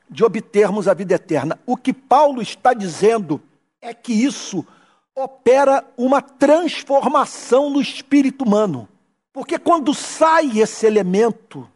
[0.10, 1.60] de obtermos a vida eterna.
[1.68, 3.40] O que Paulo está dizendo
[3.80, 4.66] é que isso
[5.14, 8.90] opera uma transformação no espírito humano.
[9.32, 11.70] Porque quando sai esse elemento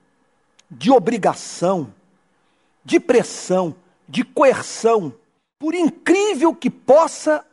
[0.69, 1.93] de obrigação,
[2.83, 3.75] de pressão,
[4.09, 5.13] de coerção,
[5.59, 7.45] por incrível que possa,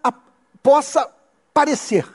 [0.63, 1.09] possa
[1.53, 2.09] parecer,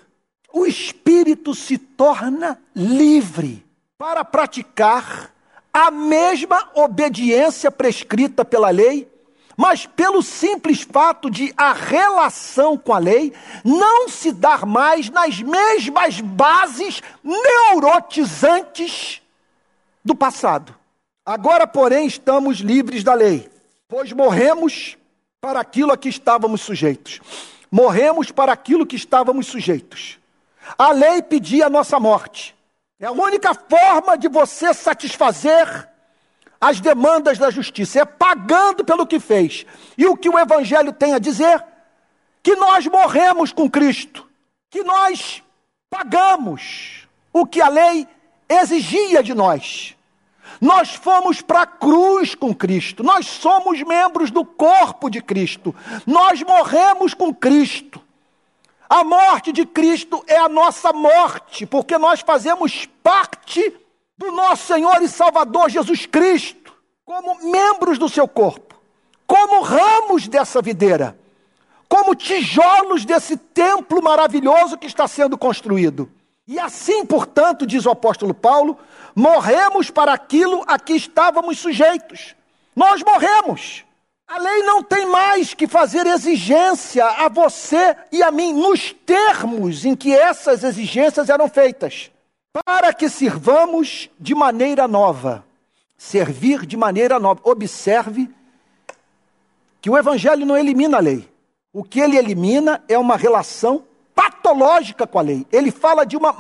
[0.51, 3.64] o espírito se torna livre
[4.05, 5.33] para praticar
[5.73, 9.11] a mesma obediência prescrita pela lei
[9.57, 15.41] mas pelo simples fato de a relação com a lei não se dar mais nas
[15.41, 19.23] mesmas bases neurotizantes
[20.03, 20.75] do passado.
[21.25, 23.49] Agora, porém, estamos livres da lei,
[23.87, 24.99] pois morremos
[25.41, 27.21] para aquilo a que estávamos sujeitos.
[27.71, 30.19] Morremos para aquilo que estávamos sujeitos.
[30.77, 32.55] A lei pedia a nossa morte.
[32.99, 35.89] É a única forma de você satisfazer
[36.59, 39.65] as demandas da justiça, é pagando pelo que fez.
[39.97, 41.63] E o que o Evangelho tem a dizer?
[42.41, 44.27] Que nós morremos com Cristo,
[44.69, 45.43] que nós
[45.89, 48.07] pagamos o que a lei
[48.47, 49.95] exigia de nós.
[50.61, 56.41] Nós fomos para a cruz com Cristo, nós somos membros do corpo de Cristo, nós
[56.43, 58.04] morremos com Cristo.
[58.89, 63.73] A morte de Cristo é a nossa morte, porque nós fazemos parte
[64.17, 68.75] do nosso Senhor e Salvador Jesus Cristo, como membros do seu corpo,
[69.25, 71.17] como ramos dessa videira,
[71.87, 76.11] como tijolos desse templo maravilhoso que está sendo construído.
[76.47, 78.77] E assim, portanto, diz o apóstolo Paulo,
[79.15, 82.35] morremos para aquilo a que estávamos sujeitos.
[82.75, 83.84] Nós morremos.
[84.27, 89.85] A lei não tem mais que fazer exigência a você e a mim nos termos
[89.85, 92.09] em que essas exigências eram feitas
[92.65, 95.45] para que sirvamos de maneira nova.
[95.95, 97.39] Servir de maneira nova.
[97.43, 98.27] Observe
[99.79, 101.29] que o Evangelho não elimina a lei.
[101.71, 103.83] O que ele elimina é uma relação
[104.15, 105.45] patológica com a lei.
[105.51, 106.35] Ele fala de uma.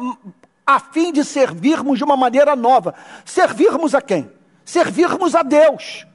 [0.65, 2.95] a fim de servirmos de uma maneira nova.
[3.23, 4.31] Servirmos a quem?
[4.63, 6.07] Servirmos a Deus.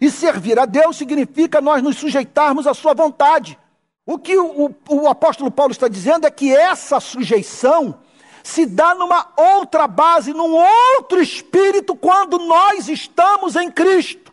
[0.00, 3.58] E servir a Deus significa nós nos sujeitarmos à Sua vontade.
[4.04, 7.98] O que o, o, o apóstolo Paulo está dizendo é que essa sujeição
[8.42, 14.32] se dá numa outra base, num outro espírito, quando nós estamos em Cristo.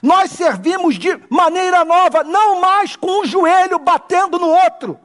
[0.00, 4.98] Nós servimos de maneira nova, não mais com um joelho batendo no outro,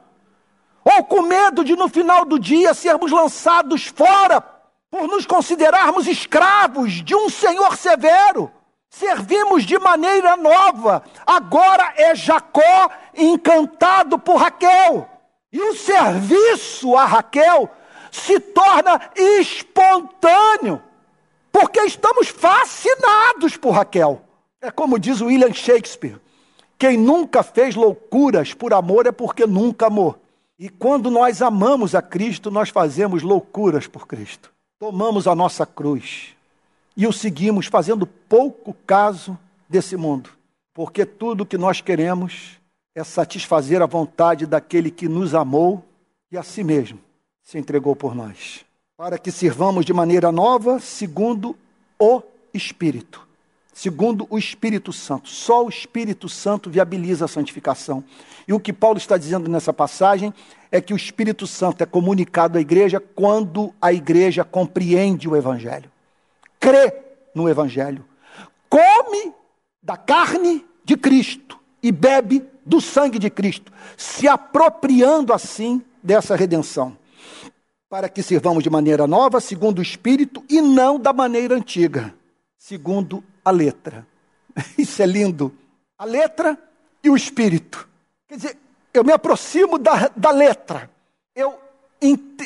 [0.84, 4.40] ou com medo de no final do dia sermos lançados fora
[4.88, 8.52] por nos considerarmos escravos de um Senhor severo.
[8.98, 11.04] Servimos de maneira nova.
[11.26, 15.06] Agora é Jacó encantado por Raquel.
[15.52, 17.68] E o serviço a Raquel
[18.10, 20.82] se torna espontâneo,
[21.52, 24.22] porque estamos fascinados por Raquel.
[24.62, 26.18] É como diz William Shakespeare:
[26.78, 30.16] quem nunca fez loucuras por amor é porque nunca amou.
[30.58, 34.50] E quando nós amamos a Cristo, nós fazemos loucuras por Cristo.
[34.78, 36.35] Tomamos a nossa cruz
[36.96, 39.38] e o seguimos fazendo pouco caso
[39.68, 40.30] desse mundo,
[40.72, 42.58] porque tudo que nós queremos
[42.94, 45.84] é satisfazer a vontade daquele que nos amou
[46.32, 46.98] e a si mesmo
[47.42, 48.64] se entregou por nós,
[48.96, 51.54] para que sirvamos de maneira nova, segundo
[51.98, 52.22] o
[52.52, 53.26] Espírito.
[53.72, 55.28] Segundo o Espírito Santo.
[55.28, 58.02] Só o Espírito Santo viabiliza a santificação.
[58.48, 60.32] E o que Paulo está dizendo nessa passagem
[60.72, 65.90] é que o Espírito Santo é comunicado à igreja quando a igreja compreende o Evangelho,
[66.58, 66.92] crê
[67.34, 68.04] no Evangelho,
[68.68, 69.32] come
[69.82, 76.96] da carne de Cristo e bebe do sangue de Cristo, se apropriando assim dessa redenção
[77.88, 82.14] para que sirvamos de maneira nova, segundo o Espírito, e não da maneira antiga,
[82.58, 84.06] segundo a letra.
[84.76, 85.56] Isso é lindo.
[85.98, 86.58] A letra
[87.02, 87.88] e o Espírito.
[88.28, 88.58] Quer dizer,
[88.92, 90.90] eu me aproximo da, da letra.
[91.34, 91.58] Eu,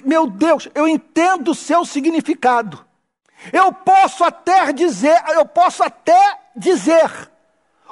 [0.04, 2.84] meu Deus, eu entendo o seu significado.
[3.52, 7.10] Eu posso até dizer, eu posso até dizer,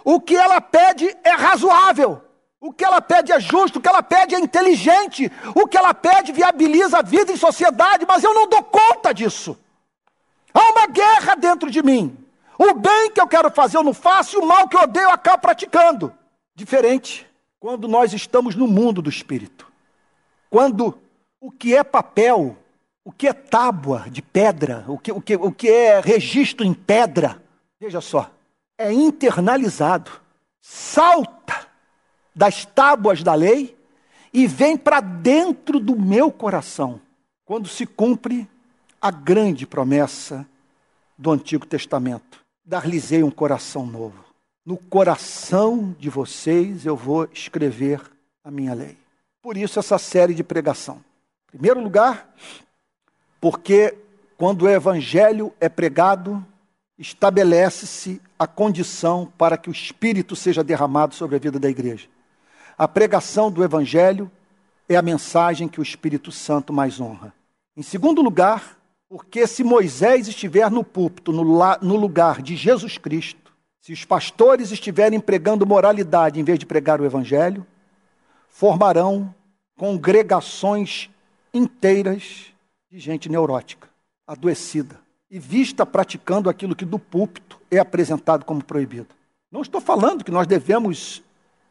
[0.04, 2.22] o que ela pede é razoável.
[2.60, 5.94] O que ela pede é justo, o que ela pede é inteligente, o que ela
[5.94, 9.56] pede viabiliza a vida em sociedade, mas eu não dou conta disso.
[10.52, 12.16] Há uma guerra dentro de mim.
[12.58, 15.04] O bem que eu quero fazer eu não faço, e o mal que eu odeio
[15.04, 16.12] eu acabo praticando.
[16.54, 17.28] Diferente
[17.60, 19.70] quando nós estamos no mundo do espírito.
[20.50, 20.98] Quando
[21.40, 22.56] o que é papel,
[23.08, 26.74] o que é tábua de pedra, o que, o que, o que é registro em
[26.74, 27.42] pedra,
[27.80, 28.30] veja só,
[28.76, 30.10] é internalizado,
[30.60, 31.66] salta
[32.34, 33.74] das tábuas da lei
[34.30, 37.00] e vem para dentro do meu coração,
[37.46, 38.46] quando se cumpre
[39.00, 40.46] a grande promessa
[41.16, 44.22] do Antigo Testamento: dar-lhes-ei um coração novo.
[44.66, 48.02] No coração de vocês eu vou escrever
[48.44, 48.98] a minha lei.
[49.40, 51.02] Por isso, essa série de pregação.
[51.46, 52.28] Em primeiro lugar,
[53.40, 53.96] porque
[54.36, 56.44] quando o evangelho é pregado,
[56.98, 62.08] estabelece-se a condição para que o Espírito seja derramado sobre a vida da igreja.
[62.76, 64.30] A pregação do Evangelho
[64.88, 67.32] é a mensagem que o Espírito Santo mais honra.
[67.76, 68.78] Em segundo lugar,
[69.08, 71.44] porque se Moisés estiver no púlpito, no,
[71.82, 77.00] no lugar de Jesus Cristo, se os pastores estiverem pregando moralidade em vez de pregar
[77.00, 77.66] o Evangelho,
[78.48, 79.34] formarão
[79.76, 81.10] congregações
[81.54, 82.52] inteiras
[82.90, 83.88] de gente neurótica,
[84.26, 84.98] adoecida
[85.30, 89.08] e vista praticando aquilo que do púlpito é apresentado como proibido.
[89.52, 91.22] Não estou falando que nós devemos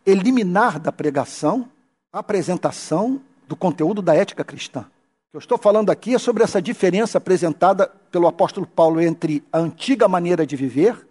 [0.06, 1.68] eliminar da pregação
[2.14, 4.82] a apresentação do conteúdo da ética cristã.
[4.82, 4.84] O
[5.32, 9.58] que eu estou falando aqui é sobre essa diferença apresentada pelo apóstolo Paulo entre a
[9.58, 11.08] antiga maneira de viver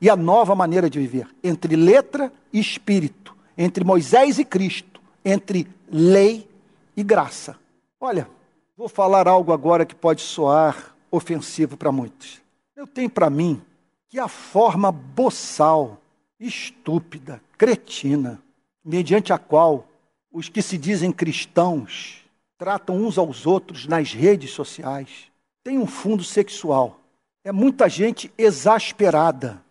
[0.00, 5.66] e a nova maneira de viver, entre letra e espírito, entre Moisés e Cristo, entre
[5.90, 6.46] lei
[6.94, 7.56] e graça.
[7.98, 8.28] Olha,
[8.76, 12.42] vou falar algo agora que pode soar ofensivo para muitos.
[12.74, 13.62] Eu tenho para mim
[14.08, 16.00] que a forma boçal,
[16.38, 18.40] estúpida, cretina,
[18.84, 19.86] mediante a qual
[20.30, 22.24] os que se dizem cristãos
[22.58, 25.30] tratam uns aos outros nas redes sociais,
[25.62, 27.00] tem um fundo sexual.
[27.44, 29.62] É muita gente exasperada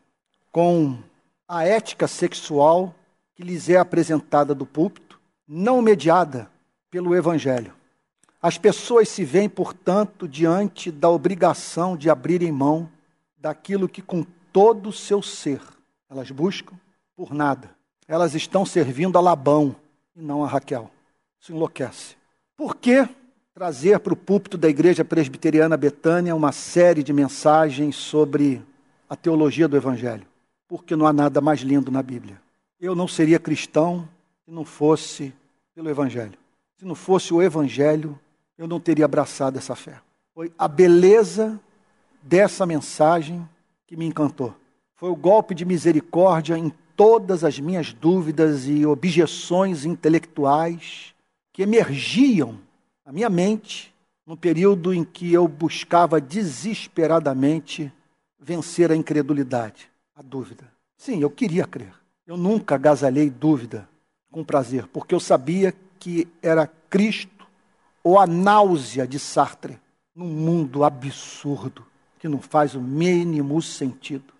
[0.51, 0.97] com
[1.47, 2.93] a ética sexual
[3.35, 6.49] que lhes é apresentada do púlpito, não mediada
[6.89, 7.73] pelo Evangelho.
[8.43, 12.89] As pessoas se veem, portanto, diante da obrigação de abrirem mão
[13.37, 15.61] daquilo que, com todo o seu ser,
[16.09, 16.75] elas buscam
[17.15, 17.69] por nada.
[18.05, 19.73] Elas estão servindo a Labão
[20.13, 20.91] e não a Raquel.
[21.39, 22.17] Isso enlouquece.
[22.57, 23.07] Por que
[23.53, 28.61] trazer para o púlpito da Igreja Presbiteriana Betânia uma série de mensagens sobre
[29.09, 30.27] a teologia do Evangelho?
[30.67, 32.41] Porque não há nada mais lindo na Bíblia.
[32.77, 34.05] Eu não seria cristão
[34.43, 35.33] se não fosse
[35.73, 36.37] pelo Evangelho.
[36.77, 38.19] Se não fosse o Evangelho,
[38.57, 39.99] eu não teria abraçado essa fé.
[40.33, 41.59] Foi a beleza
[42.21, 43.47] dessa mensagem
[43.85, 44.55] que me encantou.
[44.95, 51.13] Foi o golpe de misericórdia em todas as minhas dúvidas e objeções intelectuais
[51.51, 52.59] que emergiam
[53.05, 53.93] na minha mente
[54.25, 57.91] no período em que eu buscava desesperadamente
[58.39, 60.71] vencer a incredulidade, a dúvida.
[60.97, 61.93] Sim, eu queria crer.
[62.25, 63.87] Eu nunca agasalhei dúvida
[64.31, 67.32] com prazer, porque eu sabia que era Cristo
[68.03, 69.79] ou a náusea de Sartre
[70.15, 71.85] num mundo absurdo
[72.19, 74.33] que não faz o mínimo sentido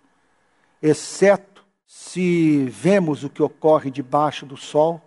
[0.84, 5.00] exceto se vemos o que ocorre debaixo do sol,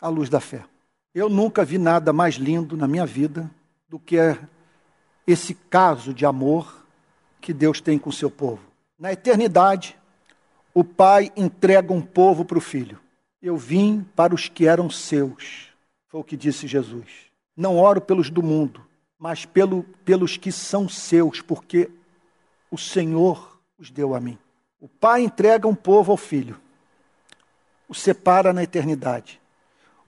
[0.00, 0.64] à luz da fé.
[1.12, 3.50] Eu nunca vi nada mais lindo na minha vida
[3.88, 4.16] do que
[5.26, 6.86] esse caso de amor
[7.40, 8.62] que Deus tem com seu povo.
[8.96, 9.98] Na eternidade,
[10.72, 13.00] o pai entrega um povo para o filho.
[13.42, 15.70] Eu vim para os que eram seus,
[16.06, 17.25] foi o que disse Jesus.
[17.56, 18.84] Não oro pelos do mundo,
[19.18, 21.90] mas pelo, pelos que são seus, porque
[22.70, 24.38] o Senhor os deu a mim.
[24.80, 26.60] O pai entrega um povo ao filho,
[27.88, 29.40] o separa na eternidade.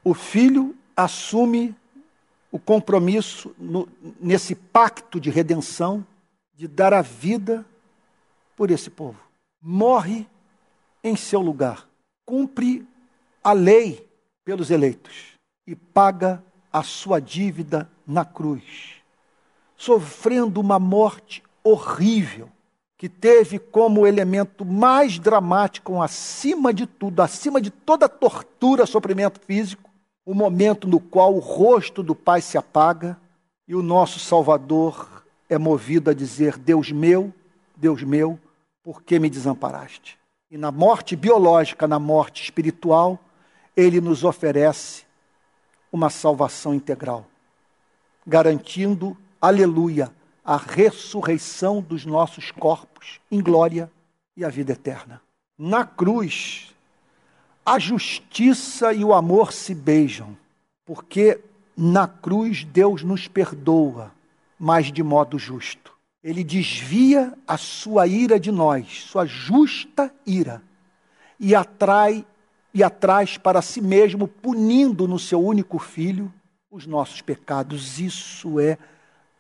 [0.05, 1.75] O filho assume
[2.51, 3.89] o compromisso no,
[4.21, 6.05] nesse pacto de redenção
[6.55, 7.65] de dar a vida
[8.57, 9.21] por esse povo.
[9.61, 10.27] Morre
[11.03, 11.89] em seu lugar,
[12.25, 12.87] cumpre
[13.43, 14.07] a lei
[14.45, 16.43] pelos eleitos e paga
[16.79, 18.97] a sua dívida na cruz,
[19.77, 22.49] sofrendo uma morte horrível,
[22.97, 29.89] que teve como elemento mais dramático, acima de tudo, acima de toda tortura, sofrimento físico,
[30.27, 33.17] o momento no qual o rosto do Pai se apaga
[33.67, 37.33] e o nosso Salvador é movido a dizer: Deus meu,
[37.77, 38.39] Deus meu,
[38.83, 40.19] por que me desamparaste?
[40.51, 43.19] E na morte biológica, na morte espiritual,
[43.77, 45.08] ele nos oferece
[45.93, 47.27] uma salvação integral,
[48.27, 50.13] garantindo, aleluia,
[50.45, 53.91] a ressurreição dos nossos corpos em glória
[54.37, 55.21] e a vida eterna.
[55.59, 56.75] Na cruz,
[57.65, 60.37] a justiça e o amor se beijam,
[60.87, 61.41] porque
[61.77, 64.11] na cruz Deus nos perdoa,
[64.59, 65.93] mas de modo justo.
[66.25, 70.63] Ele desvia a sua ira de nós, sua justa ira,
[71.39, 72.25] e atrai
[72.79, 76.33] e atrás para si mesmo, punindo no seu único filho
[76.71, 77.99] os nossos pecados.
[77.99, 78.79] Isso é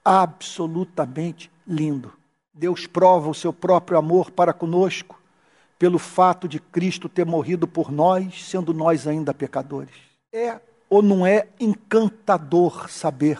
[0.04, 2.12] absolutamente lindo.
[2.52, 5.20] Deus prova o seu próprio amor para conosco
[5.78, 9.94] pelo fato de Cristo ter morrido por nós, sendo nós ainda pecadores.
[10.32, 10.60] É
[10.90, 13.38] ou não é encantador saber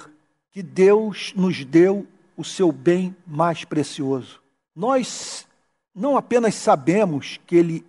[0.53, 4.41] que Deus nos deu o seu bem mais precioso.
[4.77, 5.45] Nós
[5.93, 7.85] não apenas sabemos que Ele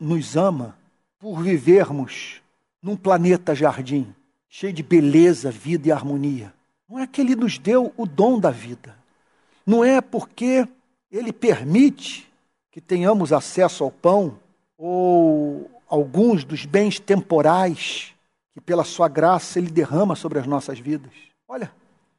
[0.00, 0.74] nos ama
[1.18, 2.42] por vivermos
[2.82, 4.14] num planeta jardim,
[4.48, 6.52] cheio de beleza, vida e harmonia.
[6.88, 8.96] Não é que Ele nos deu o dom da vida.
[9.66, 10.66] Não é porque
[11.10, 12.30] Ele permite
[12.70, 14.38] que tenhamos acesso ao pão
[14.78, 18.14] ou alguns dos bens temporais
[18.52, 21.12] que, pela Sua graça, Ele derrama sobre as nossas vidas.
[21.48, 21.72] Olha,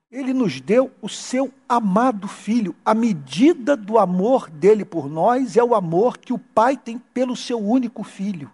[0.10, 2.74] ele nos deu o seu amado filho.
[2.84, 7.36] A medida do amor dele por nós é o amor que o pai tem pelo
[7.36, 8.50] seu único filho.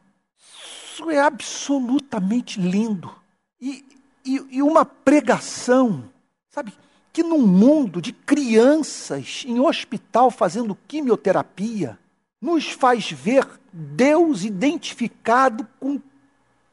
[0.93, 3.11] Isso é absolutamente lindo.
[3.59, 3.83] E,
[4.23, 6.07] e, e uma pregação,
[6.51, 6.71] sabe,
[7.11, 11.97] que num mundo de crianças em hospital fazendo quimioterapia,
[12.39, 15.99] nos faz ver Deus identificado com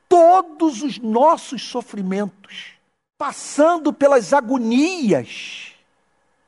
[0.07, 2.75] todos os nossos sofrimentos
[3.17, 5.73] passando pelas agonias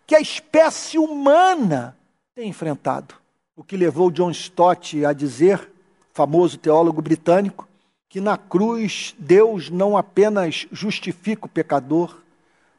[0.06, 1.96] que a espécie humana
[2.34, 3.14] tem enfrentado.
[3.56, 5.71] O que levou John Stott a dizer,
[6.12, 7.68] famoso teólogo britânico,
[8.08, 12.18] que na cruz Deus não apenas justifica o pecador,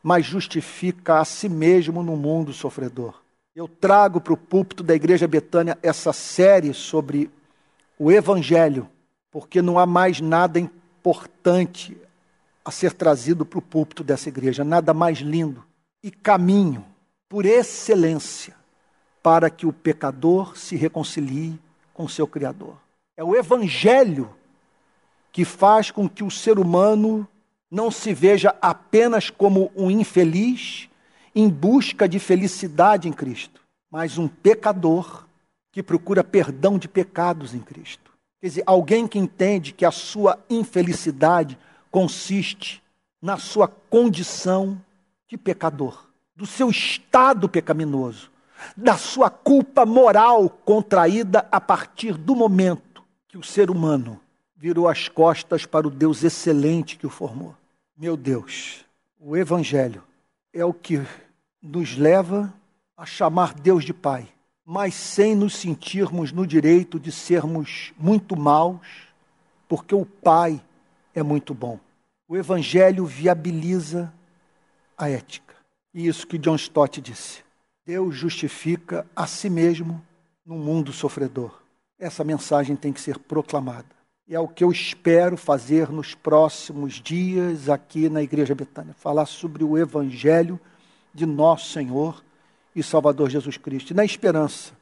[0.01, 3.21] mas justifica a si mesmo no mundo sofredor.
[3.55, 7.29] Eu trago para o púlpito da Igreja Betânia essa série sobre
[7.97, 8.89] o Evangelho,
[9.31, 11.97] porque não há mais nada importante
[12.65, 14.63] a ser trazido para o púlpito dessa igreja.
[14.63, 15.63] Nada mais lindo
[16.01, 16.85] e caminho
[17.27, 18.55] por excelência
[19.21, 21.59] para que o pecador se reconcilie
[21.93, 22.75] com seu Criador.
[23.15, 24.33] É o Evangelho
[25.31, 27.27] que faz com que o ser humano
[27.69, 30.89] não se veja apenas como um infeliz
[31.35, 35.25] em busca de felicidade em Cristo, mas um pecador
[35.71, 38.11] que procura perdão de pecados em Cristo.
[38.39, 41.57] Quer dizer, alguém que entende que a sua infelicidade
[41.89, 42.83] consiste
[43.21, 44.79] na sua condição
[45.27, 46.05] de pecador,
[46.35, 48.29] do seu estado pecaminoso,
[48.75, 52.92] da sua culpa moral contraída a partir do momento
[53.33, 54.21] que o ser humano
[54.55, 57.57] virou as costas para o Deus excelente que o formou.
[57.97, 58.85] Meu Deus,
[59.19, 60.03] o Evangelho
[60.53, 61.01] é o que
[61.59, 62.53] nos leva
[62.95, 64.29] a chamar Deus de Pai,
[64.63, 69.07] mas sem nos sentirmos no direito de sermos muito maus,
[69.67, 70.63] porque o Pai
[71.15, 71.79] é muito bom.
[72.27, 74.13] O Evangelho viabiliza
[74.95, 75.55] a ética.
[75.91, 77.43] E isso que John Stott disse.
[77.83, 80.05] Deus justifica a si mesmo
[80.45, 81.62] no mundo sofredor.
[82.03, 83.85] Essa mensagem tem que ser proclamada.
[84.27, 89.25] E é o que eu espero fazer nos próximos dias aqui na Igreja Betânia falar
[89.25, 90.59] sobre o Evangelho
[91.13, 92.21] de nosso Senhor
[92.75, 93.91] e Salvador Jesus Cristo.
[93.91, 94.73] E na esperança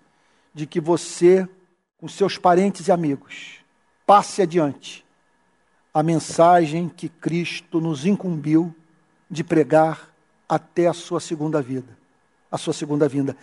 [0.51, 1.47] de que você
[1.99, 3.59] com seus parentes e amigos,
[4.07, 5.05] passe adiante
[5.93, 8.76] a mensagem que Cristo nos incumbiu
[9.30, 10.11] de pregar
[10.49, 11.95] até a sua segunda vida,
[12.51, 13.38] a sua segunda vinda.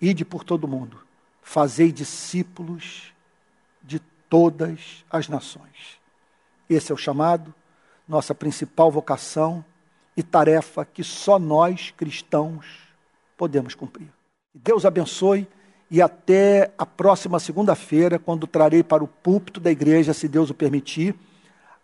[0.00, 1.00] Ide por todo mundo,
[1.42, 3.15] fazei discípulos
[4.28, 6.00] todas as nações.
[6.68, 7.54] Esse é o chamado,
[8.08, 9.64] nossa principal vocação
[10.16, 12.66] e tarefa que só nós cristãos
[13.36, 14.08] podemos cumprir.
[14.54, 15.46] Deus abençoe
[15.90, 20.54] e até a próxima segunda-feira, quando trarei para o púlpito da igreja, se Deus o
[20.54, 21.14] permitir,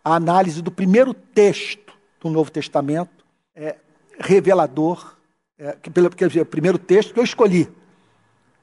[0.05, 3.25] a análise do primeiro texto do Novo Testamento,
[3.55, 3.77] é,
[4.19, 5.17] revelador,
[5.59, 7.69] é, que, quer dizer, o primeiro texto que eu escolhi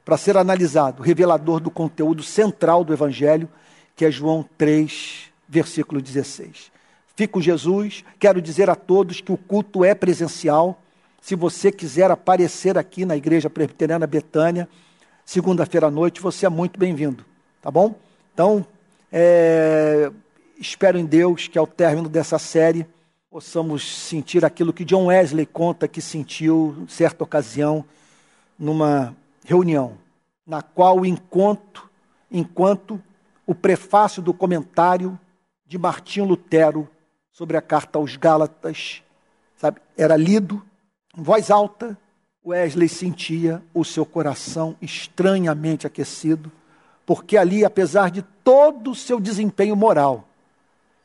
[0.04, 3.48] para ser analisado, revelador do conteúdo central do Evangelho,
[4.00, 6.72] que é João 3, versículo 16.
[7.18, 10.82] Fico Jesus, quero dizer a todos que o culto é presencial.
[11.22, 14.70] Se você quiser aparecer aqui na Igreja Presbiteriana Betânia,
[15.26, 17.26] segunda-feira à noite, você é muito bem-vindo,
[17.62, 17.94] tá bom?
[18.34, 18.66] Então,
[19.12, 20.10] é,
[20.58, 22.86] espero em Deus que ao término dessa série
[23.30, 27.84] possamos sentir aquilo que John Wesley conta que sentiu certa ocasião
[28.58, 29.98] numa reunião,
[30.48, 31.90] na qual enquanto,
[32.32, 32.98] enquanto
[33.50, 35.20] o prefácio do comentário
[35.66, 36.88] de Martinho Lutero
[37.32, 39.02] sobre a carta aos Gálatas,
[39.56, 40.64] sabe, era lido
[41.18, 41.98] em voz alta,
[42.46, 46.52] Wesley sentia o seu coração estranhamente aquecido,
[47.08, 50.30] porque ali, apesar de todo o seu desempenho moral,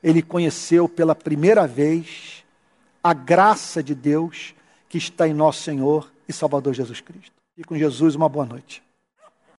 [0.02, 2.44] ele conheceu pela primeira vez
[3.02, 4.54] a graça de Deus
[4.86, 7.32] que está em nosso Senhor e Salvador Jesus Cristo.
[7.56, 8.83] E com Jesus, uma boa noite.